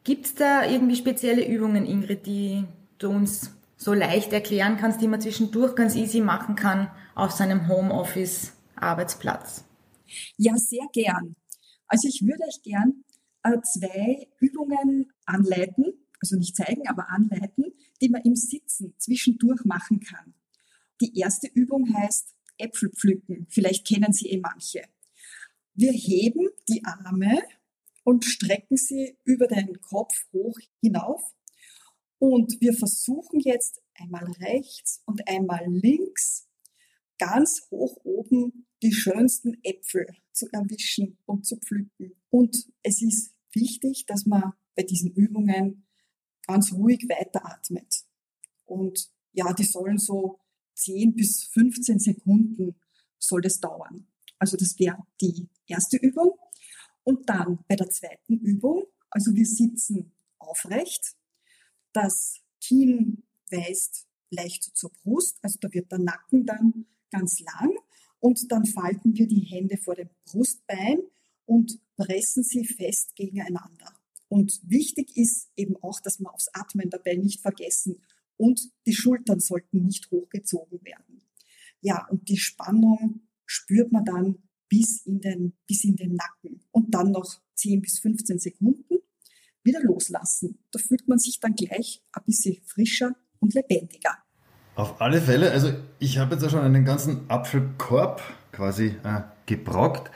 Gibt 0.04 0.26
es 0.26 0.36
da 0.36 0.66
irgendwie 0.66 0.96
spezielle 0.96 1.48
Übungen, 1.48 1.86
Ingrid, 1.86 2.26
die 2.26 2.66
du 2.98 3.10
uns 3.10 3.52
so 3.78 3.94
leicht 3.94 4.34
erklären 4.34 4.78
kannst, 4.78 5.02
die 5.02 5.08
man 5.08 5.22
zwischendurch 5.22 5.76
ganz 5.76 5.96
easy 5.96 6.22
machen 6.22 6.56
kann 6.56 6.92
auf 7.16 7.32
seinem 7.32 7.68
Homeoffice-Arbeitsplatz? 7.68 9.64
Ja, 10.38 10.56
sehr 10.58 10.88
gern. 10.94 11.36
Also 11.88 12.08
ich 12.08 12.22
würde 12.22 12.44
euch 12.48 12.62
gern 12.62 13.04
äh, 13.44 13.58
zwei 13.62 14.28
Übungen 14.40 15.12
anleiten, 15.26 15.86
also 16.22 16.36
nicht 16.38 16.56
zeigen, 16.56 16.88
aber 16.88 17.10
anleiten, 17.10 17.74
die 18.02 18.10
man 18.10 18.22
im 18.24 18.36
Sitzen 18.36 18.94
zwischendurch 18.98 19.64
machen 19.66 20.00
kann. 20.00 20.34
Die 21.02 21.18
erste 21.18 21.48
Übung 21.48 21.94
heißt 21.94 22.36
Äpfel 22.58 22.90
pflücken. 22.90 23.48
Vielleicht 23.50 23.88
kennen 23.88 24.12
sie 24.12 24.30
eh 24.30 24.40
manche. 24.40 24.82
Wir 25.74 25.94
heben 25.94 26.50
die 26.68 26.84
Arme 26.84 27.42
und 28.04 28.26
strecken 28.26 28.78
sie 28.78 29.18
über 29.24 29.48
den 29.48 29.80
Kopf 29.82 30.14
hoch 30.34 30.58
hinauf. 30.82 31.22
Und 32.18 32.60
wir 32.60 32.74
versuchen 32.74 33.40
jetzt 33.40 33.82
einmal 33.96 34.30
rechts 34.40 35.02
und 35.06 35.28
einmal 35.28 35.66
links 35.68 36.50
ganz 37.18 37.68
hoch 37.70 37.98
oben 38.04 38.66
die 38.82 38.94
schönsten 38.94 39.58
Äpfel 39.64 40.08
zu 40.32 40.48
erwischen 40.52 41.18
und 41.26 41.46
zu 41.46 41.58
pflücken. 41.58 42.16
Und 42.30 42.66
es 42.82 43.02
ist 43.02 43.36
wichtig, 43.54 44.06
dass 44.08 44.26
man 44.26 44.54
bei 44.76 44.84
diesen 44.84 45.12
Übungen 45.12 45.86
ganz 46.48 46.74
ruhig 46.74 47.06
weiteratmet. 47.10 48.06
Und 48.66 49.12
ja, 49.34 49.54
die 49.54 49.66
sollen 49.66 49.98
so 49.98 50.40
10 50.76 51.16
bis 51.16 51.44
15 51.52 52.00
Sekunden 52.00 52.76
soll 53.18 53.42
das 53.42 53.60
dauern. 53.60 54.08
Also 54.38 54.56
das 54.56 54.80
wäre 54.80 55.06
die 55.20 55.50
erste 55.68 55.98
Übung. 55.98 56.38
Und 57.10 57.28
dann 57.28 57.58
bei 57.68 57.76
der 57.76 57.90
zweiten 57.90 58.38
Übung, 58.38 58.84
also 59.10 59.34
wir 59.34 59.48
sitzen 59.48 60.12
aufrecht, 60.38 61.16
das 61.92 62.44
Kinn 62.62 63.24
weist 63.50 64.06
leicht 64.30 64.78
zur 64.78 64.92
Brust, 64.92 65.40
also 65.42 65.58
da 65.60 65.74
wird 65.74 65.92
der 65.92 65.98
Nacken 65.98 66.46
dann 66.46 66.86
ganz 67.10 67.40
lang 67.40 67.72
und 68.20 68.52
dann 68.52 68.64
falten 68.64 69.16
wir 69.16 69.28
die 69.28 69.40
Hände 69.40 69.78
vor 69.78 69.96
dem 69.96 70.12
Brustbein 70.26 71.00
und 71.48 71.80
pressen 71.96 72.44
sie 72.44 72.64
fest 72.64 73.16
gegeneinander. 73.16 73.92
Und 74.28 74.62
wichtig 74.64 75.18
ist 75.18 75.50
eben 75.56 75.78
auch, 75.82 76.00
dass 76.02 76.20
wir 76.20 76.32
aufs 76.32 76.54
Atmen 76.54 76.92
dabei 76.92 77.16
nicht 77.16 77.42
vergessen 77.42 78.04
und 78.38 78.72
die 78.86 78.94
Schultern 78.94 79.40
sollten 79.40 79.84
nicht 79.84 80.12
hochgezogen 80.12 80.86
werden. 80.86 81.24
Ja, 81.82 82.08
und 82.12 82.30
die 82.30 82.38
Spannung 82.38 83.22
spürt 83.48 83.92
man 83.92 84.06
dann 84.06 84.49
bis 84.70 85.06
in 85.06 85.20
den, 85.20 85.54
bis 85.68 85.84
in 85.84 85.96
den 85.96 86.16
Nacken 86.16 86.62
und 86.72 86.94
dann 86.94 87.12
noch 87.12 87.42
10 87.56 87.82
bis 87.82 88.00
15 88.00 88.40
Sekunden 88.40 89.00
wieder 89.64 89.82
loslassen. 89.82 90.60
Da 90.72 90.80
fühlt 90.80 91.08
man 91.08 91.20
sich 91.20 91.40
dann 91.40 91.56
gleich 91.56 92.02
ein 92.14 92.24
bisschen 92.26 92.58
frischer 92.64 93.12
und 93.40 93.54
lebendiger. 93.54 94.18
Auf 94.76 95.02
alle 95.02 95.20
Fälle, 95.22 95.52
also 95.52 95.74
ich 96.00 96.20
habe 96.20 96.36
jetzt 96.36 96.44
auch 96.44 96.50
schon 96.52 96.62
einen 96.62 96.86
ganzen 96.86 97.30
Apfelkorb 97.30 98.22
quasi 98.52 98.96
äh, 99.04 99.22
gebrockt. 99.46 100.12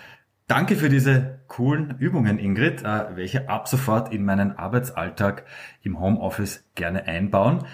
Danke 0.47 0.75
für 0.75 0.89
diese 0.89 1.39
coolen 1.47 1.97
Übungen, 1.99 2.39
Ingrid, 2.39 2.81
äh, 2.83 3.15
welche 3.15 3.49
ab 3.49 3.67
sofort 3.67 4.13
in 4.13 4.23
meinen 4.23 4.53
Arbeitsalltag 4.53 5.45
im 5.81 5.99
Homeoffice 5.99 6.63
gerne 6.75 7.05
einbauen. 7.05 7.65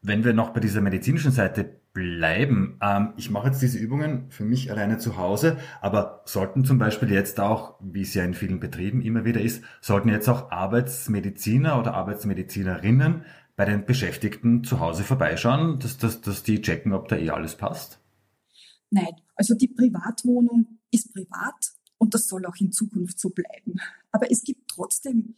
Wenn 0.00 0.24
wir 0.24 0.32
noch 0.32 0.50
bei 0.50 0.60
dieser 0.60 0.80
medizinischen 0.80 1.30
Seite 1.30 1.81
bleiben. 1.92 2.78
Ähm, 2.80 3.12
ich 3.16 3.30
mache 3.30 3.48
jetzt 3.48 3.62
diese 3.62 3.78
Übungen 3.78 4.30
für 4.30 4.44
mich 4.44 4.70
alleine 4.70 4.98
zu 4.98 5.16
Hause, 5.16 5.58
aber 5.80 6.22
sollten 6.24 6.64
zum 6.64 6.78
Beispiel 6.78 7.10
jetzt 7.10 7.38
auch, 7.40 7.78
wie 7.80 8.02
es 8.02 8.14
ja 8.14 8.24
in 8.24 8.34
vielen 8.34 8.60
Betrieben 8.60 9.02
immer 9.02 9.24
wieder 9.24 9.40
ist, 9.40 9.62
sollten 9.80 10.08
jetzt 10.08 10.28
auch 10.28 10.50
Arbeitsmediziner 10.50 11.78
oder 11.78 11.94
Arbeitsmedizinerinnen 11.94 13.24
bei 13.56 13.64
den 13.64 13.84
Beschäftigten 13.84 14.64
zu 14.64 14.80
Hause 14.80 15.04
vorbeischauen, 15.04 15.78
dass, 15.78 15.98
dass, 15.98 16.20
dass 16.20 16.42
die 16.42 16.62
checken, 16.62 16.92
ob 16.92 17.08
da 17.08 17.16
eh 17.16 17.30
alles 17.30 17.56
passt? 17.56 18.00
Nein, 18.90 19.14
also 19.36 19.54
die 19.54 19.68
Privatwohnung 19.68 20.78
ist 20.90 21.12
privat 21.12 21.72
und 21.98 22.14
das 22.14 22.28
soll 22.28 22.46
auch 22.46 22.56
in 22.56 22.72
Zukunft 22.72 23.18
so 23.18 23.30
bleiben. 23.30 23.74
Aber 24.10 24.30
es 24.30 24.42
gibt 24.42 24.68
trotzdem 24.68 25.34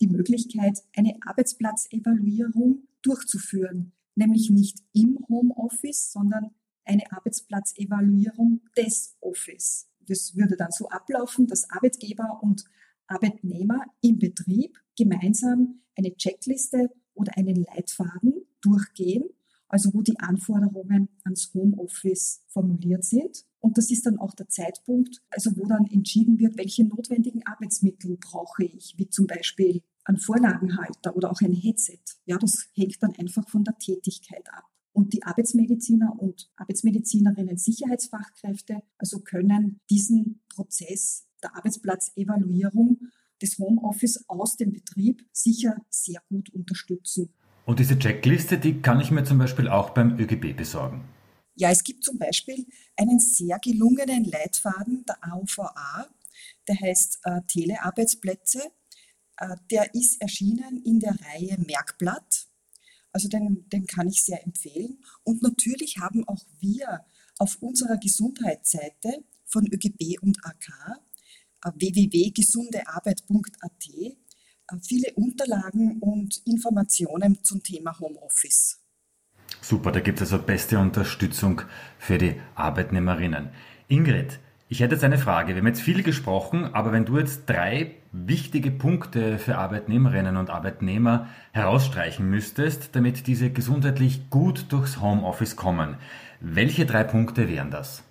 die 0.00 0.08
Möglichkeit, 0.08 0.78
eine 0.96 1.16
Arbeitsplatzevaluierung 1.24 2.86
durchzuführen 3.02 3.92
nämlich 4.16 4.50
nicht 4.50 4.78
im 4.92 5.18
Homeoffice, 5.28 6.12
sondern 6.12 6.50
eine 6.84 7.10
Arbeitsplatzevaluierung 7.12 8.62
des 8.76 9.16
Office. 9.20 9.88
Das 10.00 10.36
würde 10.36 10.56
dann 10.56 10.70
so 10.70 10.88
ablaufen, 10.88 11.46
dass 11.46 11.70
Arbeitgeber 11.70 12.40
und 12.42 12.64
Arbeitnehmer 13.06 13.84
im 14.00 14.18
Betrieb 14.18 14.78
gemeinsam 14.96 15.80
eine 15.96 16.14
Checkliste 16.16 16.90
oder 17.14 17.36
einen 17.36 17.56
Leitfaden 17.56 18.46
durchgehen, 18.60 19.24
also 19.68 19.92
wo 19.94 20.02
die 20.02 20.18
Anforderungen 20.20 21.08
ans 21.24 21.52
Homeoffice 21.54 22.42
formuliert 22.46 23.04
sind. 23.04 23.44
Und 23.58 23.78
das 23.78 23.90
ist 23.90 24.06
dann 24.06 24.18
auch 24.18 24.34
der 24.34 24.48
Zeitpunkt, 24.48 25.22
also 25.30 25.56
wo 25.56 25.66
dann 25.66 25.86
entschieden 25.86 26.38
wird, 26.38 26.56
welche 26.56 26.84
notwendigen 26.84 27.44
Arbeitsmittel 27.46 28.16
brauche 28.16 28.64
ich, 28.64 28.94
wie 28.96 29.08
zum 29.08 29.26
Beispiel 29.26 29.82
ein 30.06 30.16
Vorlagenhalter 30.16 31.16
oder 31.16 31.30
auch 31.30 31.40
ein 31.40 31.52
Headset. 31.52 31.98
Ja, 32.24 32.38
das 32.38 32.68
hängt 32.74 33.02
dann 33.02 33.14
einfach 33.16 33.48
von 33.48 33.64
der 33.64 33.76
Tätigkeit 33.78 34.46
ab. 34.52 34.64
Und 34.92 35.12
die 35.12 35.22
Arbeitsmediziner 35.22 36.14
und 36.18 36.48
Arbeitsmedizinerinnen, 36.56 37.58
Sicherheitsfachkräfte, 37.58 38.82
also 38.96 39.20
können 39.20 39.80
diesen 39.90 40.40
Prozess 40.48 41.26
der 41.42 41.54
Arbeitsplatzevaluierung 41.54 43.00
des 43.42 43.58
Homeoffice 43.58 44.24
aus 44.28 44.56
dem 44.56 44.72
Betrieb 44.72 45.26
sicher 45.32 45.76
sehr 45.90 46.22
gut 46.30 46.48
unterstützen. 46.54 47.34
Und 47.66 47.80
diese 47.80 47.98
Checkliste, 47.98 48.58
die 48.58 48.80
kann 48.80 49.00
ich 49.00 49.10
mir 49.10 49.24
zum 49.24 49.38
Beispiel 49.38 49.68
auch 49.68 49.90
beim 49.90 50.18
ÖGB 50.18 50.56
besorgen. 50.56 51.04
Ja, 51.56 51.70
es 51.70 51.82
gibt 51.84 52.04
zum 52.04 52.18
Beispiel 52.18 52.66
einen 52.96 53.18
sehr 53.18 53.58
gelungenen 53.58 54.24
Leitfaden 54.24 55.04
der 55.06 55.18
AUVA, 55.32 56.06
der 56.68 56.80
heißt 56.80 57.18
äh, 57.24 57.40
Telearbeitsplätze 57.48 58.62
der 59.70 59.94
ist 59.94 60.20
erschienen 60.20 60.82
in 60.84 60.98
der 61.00 61.16
Reihe 61.20 61.56
Merkblatt. 61.58 62.48
Also 63.12 63.28
den, 63.28 63.68
den 63.70 63.86
kann 63.86 64.08
ich 64.08 64.24
sehr 64.24 64.44
empfehlen. 64.44 64.98
Und 65.24 65.42
natürlich 65.42 65.98
haben 65.98 66.26
auch 66.28 66.44
wir 66.58 67.04
auf 67.38 67.56
unserer 67.60 67.98
Gesundheitsseite 67.98 69.24
von 69.44 69.66
ÖGB 69.66 70.18
und 70.20 70.38
AK 70.44 70.68
äh, 71.64 71.70
www.gesundearbeit.at 71.74 73.88
äh, 73.88 74.16
viele 74.82 75.14
Unterlagen 75.14 75.98
und 76.00 76.42
Informationen 76.44 77.42
zum 77.42 77.62
Thema 77.62 77.98
Homeoffice. 77.98 78.82
Super, 79.60 79.92
da 79.92 80.00
gibt 80.00 80.20
es 80.20 80.32
also 80.32 80.44
beste 80.44 80.78
Unterstützung 80.78 81.62
für 81.98 82.18
die 82.18 82.40
Arbeitnehmerinnen. 82.54 83.50
Ingrid, 83.88 84.38
ich 84.68 84.80
hätte 84.80 84.94
jetzt 84.94 85.04
eine 85.04 85.18
Frage. 85.18 85.54
Wir 85.54 85.60
haben 85.60 85.66
jetzt 85.68 85.80
viel 85.80 86.02
gesprochen, 86.02 86.64
aber 86.74 86.90
wenn 86.90 87.04
du 87.04 87.18
jetzt 87.18 87.46
drei 87.46 87.94
wichtige 88.10 88.72
Punkte 88.72 89.38
für 89.38 89.58
Arbeitnehmerinnen 89.58 90.36
und 90.36 90.50
Arbeitnehmer 90.50 91.28
herausstreichen 91.52 92.28
müsstest, 92.28 92.96
damit 92.96 93.28
diese 93.28 93.50
gesundheitlich 93.50 94.28
gut 94.28 94.66
durchs 94.70 95.00
Homeoffice 95.00 95.54
kommen, 95.54 95.96
welche 96.40 96.84
drei 96.84 97.04
Punkte 97.04 97.48
wären 97.48 97.70
das? 97.70 98.02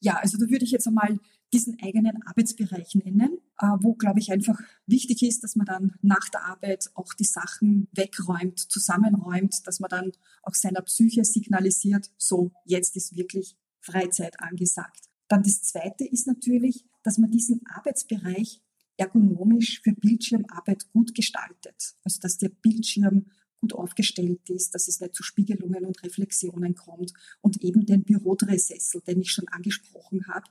Ja, 0.00 0.16
also 0.16 0.36
da 0.36 0.50
würde 0.50 0.64
ich 0.64 0.72
jetzt 0.72 0.88
einmal 0.88 1.20
diesen 1.52 1.76
eigenen 1.80 2.22
Arbeitsbereich 2.26 2.96
nennen, 2.96 3.38
äh, 3.60 3.66
wo, 3.80 3.94
glaube 3.94 4.18
ich, 4.18 4.32
einfach 4.32 4.58
wichtig 4.86 5.22
ist, 5.22 5.44
dass 5.44 5.54
man 5.54 5.66
dann 5.66 5.94
nach 6.02 6.28
der 6.30 6.44
Arbeit 6.44 6.90
auch 6.94 7.12
die 7.14 7.24
Sachen 7.24 7.86
wegräumt, 7.92 8.58
zusammenräumt, 8.58 9.64
dass 9.66 9.78
man 9.78 9.90
dann 9.90 10.12
auch 10.42 10.54
seiner 10.54 10.80
Psyche 10.80 11.24
signalisiert, 11.24 12.10
so, 12.16 12.50
jetzt 12.64 12.96
ist 12.96 13.16
wirklich 13.16 13.56
Freizeit 13.80 14.40
angesagt. 14.40 15.11
Dann 15.32 15.44
das 15.44 15.62
Zweite 15.62 16.04
ist 16.04 16.26
natürlich, 16.26 16.84
dass 17.02 17.16
man 17.16 17.30
diesen 17.30 17.62
Arbeitsbereich 17.66 18.60
ergonomisch 18.98 19.80
für 19.80 19.94
Bildschirmarbeit 19.94 20.92
gut 20.92 21.14
gestaltet. 21.14 21.96
Also 22.04 22.20
dass 22.20 22.36
der 22.36 22.50
Bildschirm 22.50 23.30
gut 23.58 23.72
aufgestellt 23.72 24.50
ist, 24.50 24.74
dass 24.74 24.88
es 24.88 25.00
nicht 25.00 25.14
zu 25.14 25.22
Spiegelungen 25.22 25.86
und 25.86 26.02
Reflexionen 26.02 26.74
kommt 26.74 27.14
und 27.40 27.62
eben 27.64 27.86
den 27.86 28.02
Bürodrehsessel, 28.02 29.00
den 29.06 29.22
ich 29.22 29.30
schon 29.30 29.48
angesprochen 29.48 30.26
habe, 30.28 30.50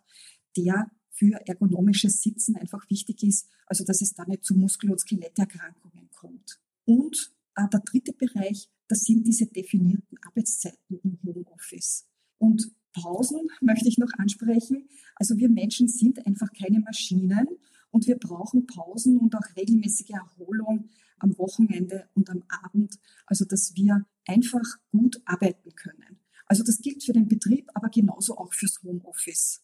der 0.58 0.90
für 1.12 1.36
ergonomisches 1.46 2.24
Sitzen 2.24 2.56
einfach 2.56 2.90
wichtig 2.90 3.22
ist, 3.22 3.50
also 3.68 3.84
dass 3.84 4.02
es 4.02 4.16
da 4.16 4.26
nicht 4.26 4.44
zu 4.44 4.56
Muskel- 4.56 4.90
und 4.90 5.00
Skeletterkrankungen 5.00 6.10
kommt. 6.10 6.60
Und 6.86 7.32
äh, 7.56 7.70
der 7.72 7.82
dritte 7.82 8.14
Bereich, 8.14 8.68
das 8.88 9.02
sind 9.02 9.28
diese 9.28 9.46
definierten 9.46 10.18
Arbeitszeiten 10.26 11.00
im 11.04 11.20
Homeoffice. 11.24 12.08
Und 12.40 12.74
Pausen 12.94 13.48
möchte 13.62 13.88
ich 13.88 13.98
noch 13.98 14.12
ansprechen. 14.18 14.88
Also 15.16 15.38
wir 15.38 15.50
Menschen 15.50 15.88
sind 15.88 16.26
einfach 16.26 16.50
keine 16.54 16.80
Maschinen 16.80 17.48
und 17.92 18.08
wir 18.08 18.18
brauchen 18.18 18.66
Pausen 18.66 19.18
und 19.18 19.36
auch 19.36 19.56
regelmäßige 19.56 20.12
Erholung 20.12 20.90
am 21.20 21.38
Wochenende 21.38 22.06
und 22.16 22.30
am 22.30 22.44
Abend, 22.64 22.98
also 23.26 23.46
dass 23.46 23.76
wir 23.76 24.06
einfach 24.28 24.64
gut 24.92 25.22
arbeiten 25.26 25.76
können. 25.76 26.20
Also 26.46 26.64
das 26.64 26.82
gilt 26.82 27.04
für 27.04 27.14
den 27.14 27.28
Betrieb, 27.28 27.70
aber 27.74 27.90
genauso 27.90 28.38
auch 28.38 28.54
fürs 28.54 28.82
Homeoffice. 28.84 29.62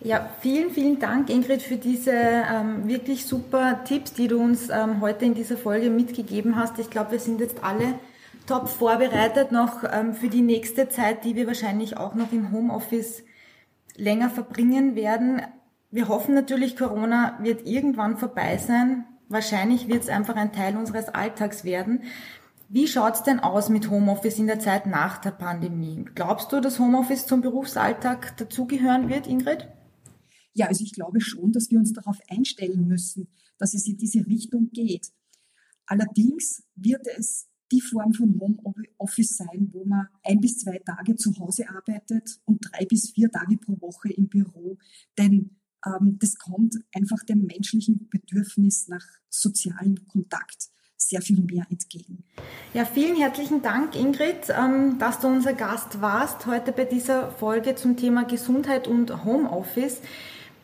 Ja, 0.00 0.32
vielen, 0.40 0.70
vielen 0.70 1.00
Dank, 1.00 1.28
Ingrid, 1.28 1.60
für 1.60 1.76
diese 1.76 2.12
ähm, 2.12 2.86
wirklich 2.86 3.26
super 3.26 3.82
Tipps, 3.84 4.12
die 4.12 4.28
du 4.28 4.38
uns 4.38 4.68
ähm, 4.70 5.00
heute 5.00 5.24
in 5.24 5.34
dieser 5.34 5.56
Folge 5.56 5.90
mitgegeben 5.90 6.54
hast. 6.54 6.78
Ich 6.78 6.88
glaube, 6.88 7.12
wir 7.12 7.20
sind 7.20 7.40
jetzt 7.40 7.62
alle 7.64 7.98
top 8.48 8.68
vorbereitet 8.68 9.52
noch 9.52 9.84
ähm, 9.84 10.14
für 10.14 10.28
die 10.28 10.42
nächste 10.42 10.88
Zeit, 10.88 11.24
die 11.24 11.36
wir 11.36 11.46
wahrscheinlich 11.46 11.96
auch 11.96 12.14
noch 12.14 12.32
im 12.32 12.50
Homeoffice 12.50 13.22
länger 13.96 14.30
verbringen 14.30 14.96
werden. 14.96 15.42
Wir 15.90 16.08
hoffen 16.08 16.34
natürlich, 16.34 16.76
Corona 16.76 17.38
wird 17.42 17.66
irgendwann 17.66 18.16
vorbei 18.16 18.58
sein. 18.58 19.04
Wahrscheinlich 19.28 19.88
wird 19.88 20.02
es 20.02 20.08
einfach 20.08 20.36
ein 20.36 20.52
Teil 20.52 20.76
unseres 20.76 21.08
Alltags 21.08 21.64
werden. 21.64 22.04
Wie 22.70 22.86
schaut's 22.86 23.22
denn 23.22 23.40
aus 23.40 23.68
mit 23.68 23.90
Homeoffice 23.90 24.38
in 24.38 24.46
der 24.46 24.60
Zeit 24.60 24.86
nach 24.86 25.18
der 25.18 25.30
Pandemie? 25.30 26.04
Glaubst 26.14 26.52
du, 26.52 26.60
dass 26.60 26.78
Homeoffice 26.78 27.26
zum 27.26 27.40
Berufsalltag 27.40 28.36
dazugehören 28.36 29.08
wird, 29.08 29.26
Ingrid? 29.26 29.68
Ja, 30.54 30.66
also 30.66 30.82
ich 30.82 30.92
glaube 30.92 31.20
schon, 31.20 31.52
dass 31.52 31.70
wir 31.70 31.78
uns 31.78 31.92
darauf 31.92 32.18
einstellen 32.28 32.86
müssen, 32.86 33.28
dass 33.58 33.74
es 33.74 33.86
in 33.86 33.96
diese 33.96 34.26
Richtung 34.26 34.70
geht. 34.72 35.12
Allerdings 35.86 36.62
wird 36.76 37.06
es 37.06 37.48
die 37.70 37.80
Form 37.80 38.12
von 38.14 38.38
Homeoffice 38.40 39.36
sein, 39.36 39.68
wo 39.72 39.84
man 39.84 40.08
ein 40.24 40.40
bis 40.40 40.58
zwei 40.58 40.78
Tage 40.78 41.16
zu 41.16 41.38
Hause 41.38 41.68
arbeitet 41.68 42.40
und 42.44 42.60
drei 42.60 42.84
bis 42.86 43.10
vier 43.10 43.30
Tage 43.30 43.56
pro 43.56 43.80
Woche 43.80 44.10
im 44.12 44.28
Büro. 44.28 44.78
Denn 45.16 45.58
ähm, 45.86 46.18
das 46.20 46.36
kommt 46.38 46.76
einfach 46.94 47.22
dem 47.24 47.46
menschlichen 47.46 48.08
Bedürfnis 48.08 48.88
nach 48.88 49.04
sozialem 49.28 50.06
Kontakt 50.06 50.68
sehr 50.96 51.22
viel 51.22 51.40
mehr 51.40 51.64
entgegen. 51.70 52.24
Ja, 52.74 52.84
vielen 52.84 53.16
herzlichen 53.16 53.62
Dank, 53.62 53.94
Ingrid, 53.94 54.48
ähm, 54.50 54.98
dass 54.98 55.20
du 55.20 55.28
unser 55.28 55.52
Gast 55.52 56.00
warst 56.00 56.46
heute 56.46 56.72
bei 56.72 56.84
dieser 56.84 57.30
Folge 57.30 57.76
zum 57.76 57.96
Thema 57.96 58.24
Gesundheit 58.24 58.88
und 58.88 59.24
Homeoffice. 59.24 60.00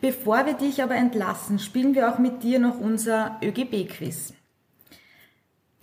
Bevor 0.01 0.45
wir 0.45 0.53
dich 0.53 0.83
aber 0.83 0.95
entlassen, 0.95 1.57
spielen 1.57 1.95
wir 1.95 2.13
auch 2.13 2.19
mit 2.19 2.43
dir 2.43 2.59
noch 2.59 2.79
unser 2.79 3.39
ÖGB-Quiz. 3.41 4.33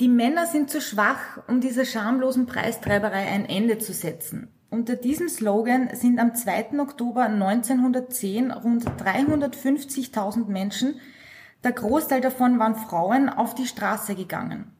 Die 0.02 0.08
Männer 0.08 0.46
sind 0.46 0.68
zu 0.68 0.80
schwach, 0.80 1.38
um 1.46 1.60
dieser 1.60 1.84
schamlosen 1.84 2.44
Preistreiberei 2.46 3.24
ein 3.28 3.44
Ende 3.44 3.78
zu 3.78 3.92
setzen. 3.92 4.48
Unter 4.68 4.96
diesem 4.96 5.28
Slogan 5.28 5.90
sind 5.94 6.18
am 6.18 6.34
2. 6.34 6.80
Oktober 6.80 7.26
1910 7.26 8.50
rund 8.50 8.84
350.000 8.84 10.46
Menschen, 10.48 10.96
der 11.62 11.70
Großteil 11.70 12.20
davon 12.20 12.58
waren 12.58 12.74
Frauen, 12.74 13.28
auf 13.28 13.54
die 13.54 13.68
Straße 13.68 14.16
gegangen. 14.16 14.72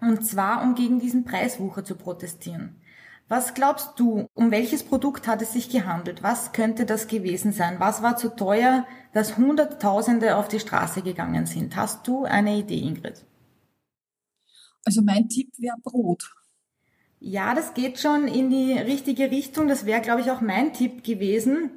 Und 0.00 0.24
zwar, 0.24 0.62
um 0.62 0.76
gegen 0.76 1.00
diesen 1.00 1.24
Preiswucher 1.24 1.84
zu 1.84 1.96
protestieren. 1.96 2.80
Was 3.26 3.52
glaubst 3.52 3.98
du, 3.98 4.28
um 4.34 4.52
welches 4.52 4.84
Produkt 4.84 5.26
hat 5.26 5.42
es 5.42 5.54
sich 5.54 5.70
gehandelt? 5.70 6.22
Was 6.22 6.52
könnte 6.52 6.86
das 6.86 7.08
gewesen 7.08 7.50
sein? 7.50 7.80
Was 7.80 8.00
war 8.00 8.16
zu 8.16 8.28
teuer, 8.28 8.86
dass 9.12 9.36
Hunderttausende 9.36 10.36
auf 10.36 10.46
die 10.46 10.60
Straße 10.60 11.02
gegangen 11.02 11.46
sind? 11.46 11.74
Hast 11.74 12.06
du 12.06 12.26
eine 12.26 12.56
Idee, 12.56 12.78
Ingrid? 12.78 13.24
Also 14.86 15.02
mein 15.02 15.28
Tipp 15.28 15.50
wäre 15.58 15.76
Brot. 15.82 16.32
Ja, 17.18 17.54
das 17.54 17.74
geht 17.74 17.98
schon 17.98 18.28
in 18.28 18.50
die 18.50 18.72
richtige 18.72 19.30
Richtung. 19.30 19.66
Das 19.66 19.84
wäre, 19.84 20.00
glaube 20.00 20.20
ich, 20.20 20.30
auch 20.30 20.40
mein 20.40 20.72
Tipp 20.72 21.02
gewesen. 21.02 21.70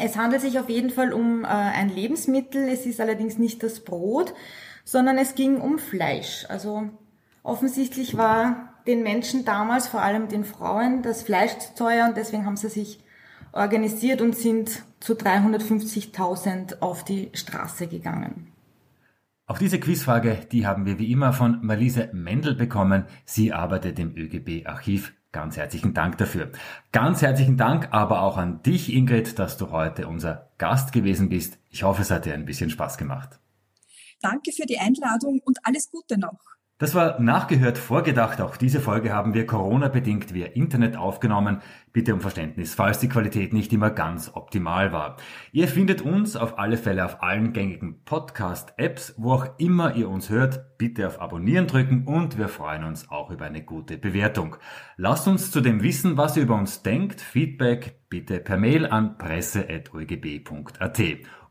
Es 0.00 0.16
handelt 0.16 0.42
sich 0.42 0.58
auf 0.58 0.68
jeden 0.68 0.90
Fall 0.90 1.12
um 1.12 1.44
äh, 1.44 1.48
ein 1.48 1.88
Lebensmittel. 1.88 2.68
Es 2.68 2.86
ist 2.86 3.00
allerdings 3.00 3.36
nicht 3.36 3.62
das 3.62 3.80
Brot, 3.80 4.32
sondern 4.84 5.18
es 5.18 5.34
ging 5.34 5.60
um 5.60 5.78
Fleisch. 5.78 6.46
Also 6.48 6.88
offensichtlich 7.42 8.16
war 8.16 8.74
den 8.86 9.02
Menschen 9.02 9.44
damals, 9.44 9.88
vor 9.88 10.02
allem 10.02 10.28
den 10.28 10.44
Frauen, 10.44 11.02
das 11.02 11.22
Fleisch 11.22 11.58
zu 11.58 11.74
teuer 11.74 12.06
und 12.06 12.16
deswegen 12.16 12.46
haben 12.46 12.56
sie 12.56 12.68
sich 12.68 13.00
organisiert 13.52 14.20
und 14.20 14.36
sind 14.36 14.84
zu 15.00 15.14
350.000 15.14 16.80
auf 16.80 17.02
die 17.02 17.30
Straße 17.32 17.88
gegangen. 17.88 18.52
Auch 19.48 19.58
diese 19.58 19.78
Quizfrage, 19.78 20.40
die 20.50 20.66
haben 20.66 20.86
wir 20.86 20.98
wie 20.98 21.12
immer 21.12 21.32
von 21.32 21.64
Marlise 21.64 22.10
Mendel 22.12 22.56
bekommen. 22.56 23.04
Sie 23.24 23.52
arbeitet 23.52 23.96
im 24.00 24.16
ÖGB-Archiv. 24.16 25.14
Ganz 25.30 25.56
herzlichen 25.56 25.94
Dank 25.94 26.18
dafür. 26.18 26.50
Ganz 26.90 27.22
herzlichen 27.22 27.56
Dank 27.56 27.88
aber 27.92 28.22
auch 28.22 28.38
an 28.38 28.62
dich, 28.62 28.92
Ingrid, 28.92 29.38
dass 29.38 29.56
du 29.56 29.70
heute 29.70 30.08
unser 30.08 30.50
Gast 30.58 30.92
gewesen 30.92 31.28
bist. 31.28 31.58
Ich 31.70 31.84
hoffe, 31.84 32.02
es 32.02 32.10
hat 32.10 32.24
dir 32.24 32.34
ein 32.34 32.44
bisschen 32.44 32.70
Spaß 32.70 32.98
gemacht. 32.98 33.38
Danke 34.20 34.50
für 34.50 34.66
die 34.66 34.80
Einladung 34.80 35.40
und 35.44 35.58
alles 35.62 35.92
Gute 35.92 36.18
noch. 36.18 36.55
Das 36.78 36.94
war 36.94 37.18
nachgehört 37.22 37.78
vorgedacht. 37.78 38.42
Auch 38.42 38.58
diese 38.58 38.80
Folge 38.80 39.10
haben 39.10 39.32
wir 39.32 39.46
Corona-bedingt 39.46 40.34
via 40.34 40.48
Internet 40.48 40.94
aufgenommen. 40.94 41.62
Bitte 41.94 42.12
um 42.12 42.20
Verständnis, 42.20 42.74
falls 42.74 42.98
die 42.98 43.08
Qualität 43.08 43.54
nicht 43.54 43.72
immer 43.72 43.88
ganz 43.88 44.30
optimal 44.34 44.92
war. 44.92 45.16
Ihr 45.52 45.68
findet 45.68 46.02
uns 46.02 46.36
auf 46.36 46.58
alle 46.58 46.76
Fälle 46.76 47.06
auf 47.06 47.22
allen 47.22 47.54
gängigen 47.54 48.02
Podcast-Apps, 48.04 49.14
wo 49.16 49.32
auch 49.32 49.58
immer 49.58 49.94
ihr 49.94 50.10
uns 50.10 50.28
hört. 50.28 50.76
Bitte 50.76 51.06
auf 51.06 51.18
Abonnieren 51.18 51.66
drücken 51.66 52.04
und 52.04 52.36
wir 52.36 52.48
freuen 52.48 52.84
uns 52.84 53.10
auch 53.10 53.30
über 53.30 53.46
eine 53.46 53.64
gute 53.64 53.96
Bewertung. 53.96 54.56
Lasst 54.98 55.26
uns 55.28 55.50
zudem 55.50 55.82
wissen, 55.82 56.18
was 56.18 56.36
ihr 56.36 56.42
über 56.42 56.56
uns 56.56 56.82
denkt. 56.82 57.22
Feedback 57.22 58.00
bitte 58.10 58.38
per 58.38 58.58
Mail 58.58 58.84
an 58.84 59.16
presse.ogb.at. 59.16 61.02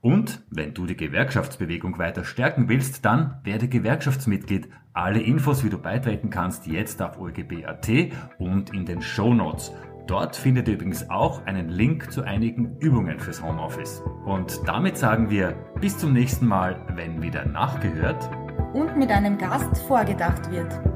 Und 0.05 0.43
wenn 0.51 0.75
du 0.75 0.85
die 0.85 0.95
Gewerkschaftsbewegung 0.95 1.97
weiter 1.97 2.23
stärken 2.23 2.69
willst, 2.69 3.05
dann 3.05 3.39
werde 3.43 3.67
Gewerkschaftsmitglied. 3.67 4.69
Alle 4.93 5.19
Infos, 5.19 5.63
wie 5.63 5.69
du 5.69 5.79
beitreten 5.79 6.29
kannst, 6.29 6.67
jetzt 6.67 7.01
auf 7.01 7.17
OLGB.at 7.17 7.89
und 8.37 8.71
in 8.71 8.85
den 8.85 9.01
Show 9.01 9.33
Notes. 9.33 9.73
Dort 10.05 10.35
findet 10.35 10.67
ihr 10.67 10.75
übrigens 10.75 11.09
auch 11.09 11.43
einen 11.47 11.69
Link 11.69 12.11
zu 12.11 12.21
einigen 12.21 12.77
Übungen 12.77 13.17
fürs 13.19 13.41
Homeoffice. 13.41 14.03
Und 14.25 14.61
damit 14.67 14.95
sagen 14.95 15.31
wir 15.31 15.53
bis 15.81 15.97
zum 15.97 16.13
nächsten 16.13 16.45
Mal, 16.45 16.79
wenn 16.93 17.23
wieder 17.23 17.43
nachgehört 17.43 18.29
und 18.73 18.95
mit 18.97 19.09
einem 19.09 19.39
Gast 19.39 19.75
vorgedacht 19.87 20.51
wird. 20.51 20.94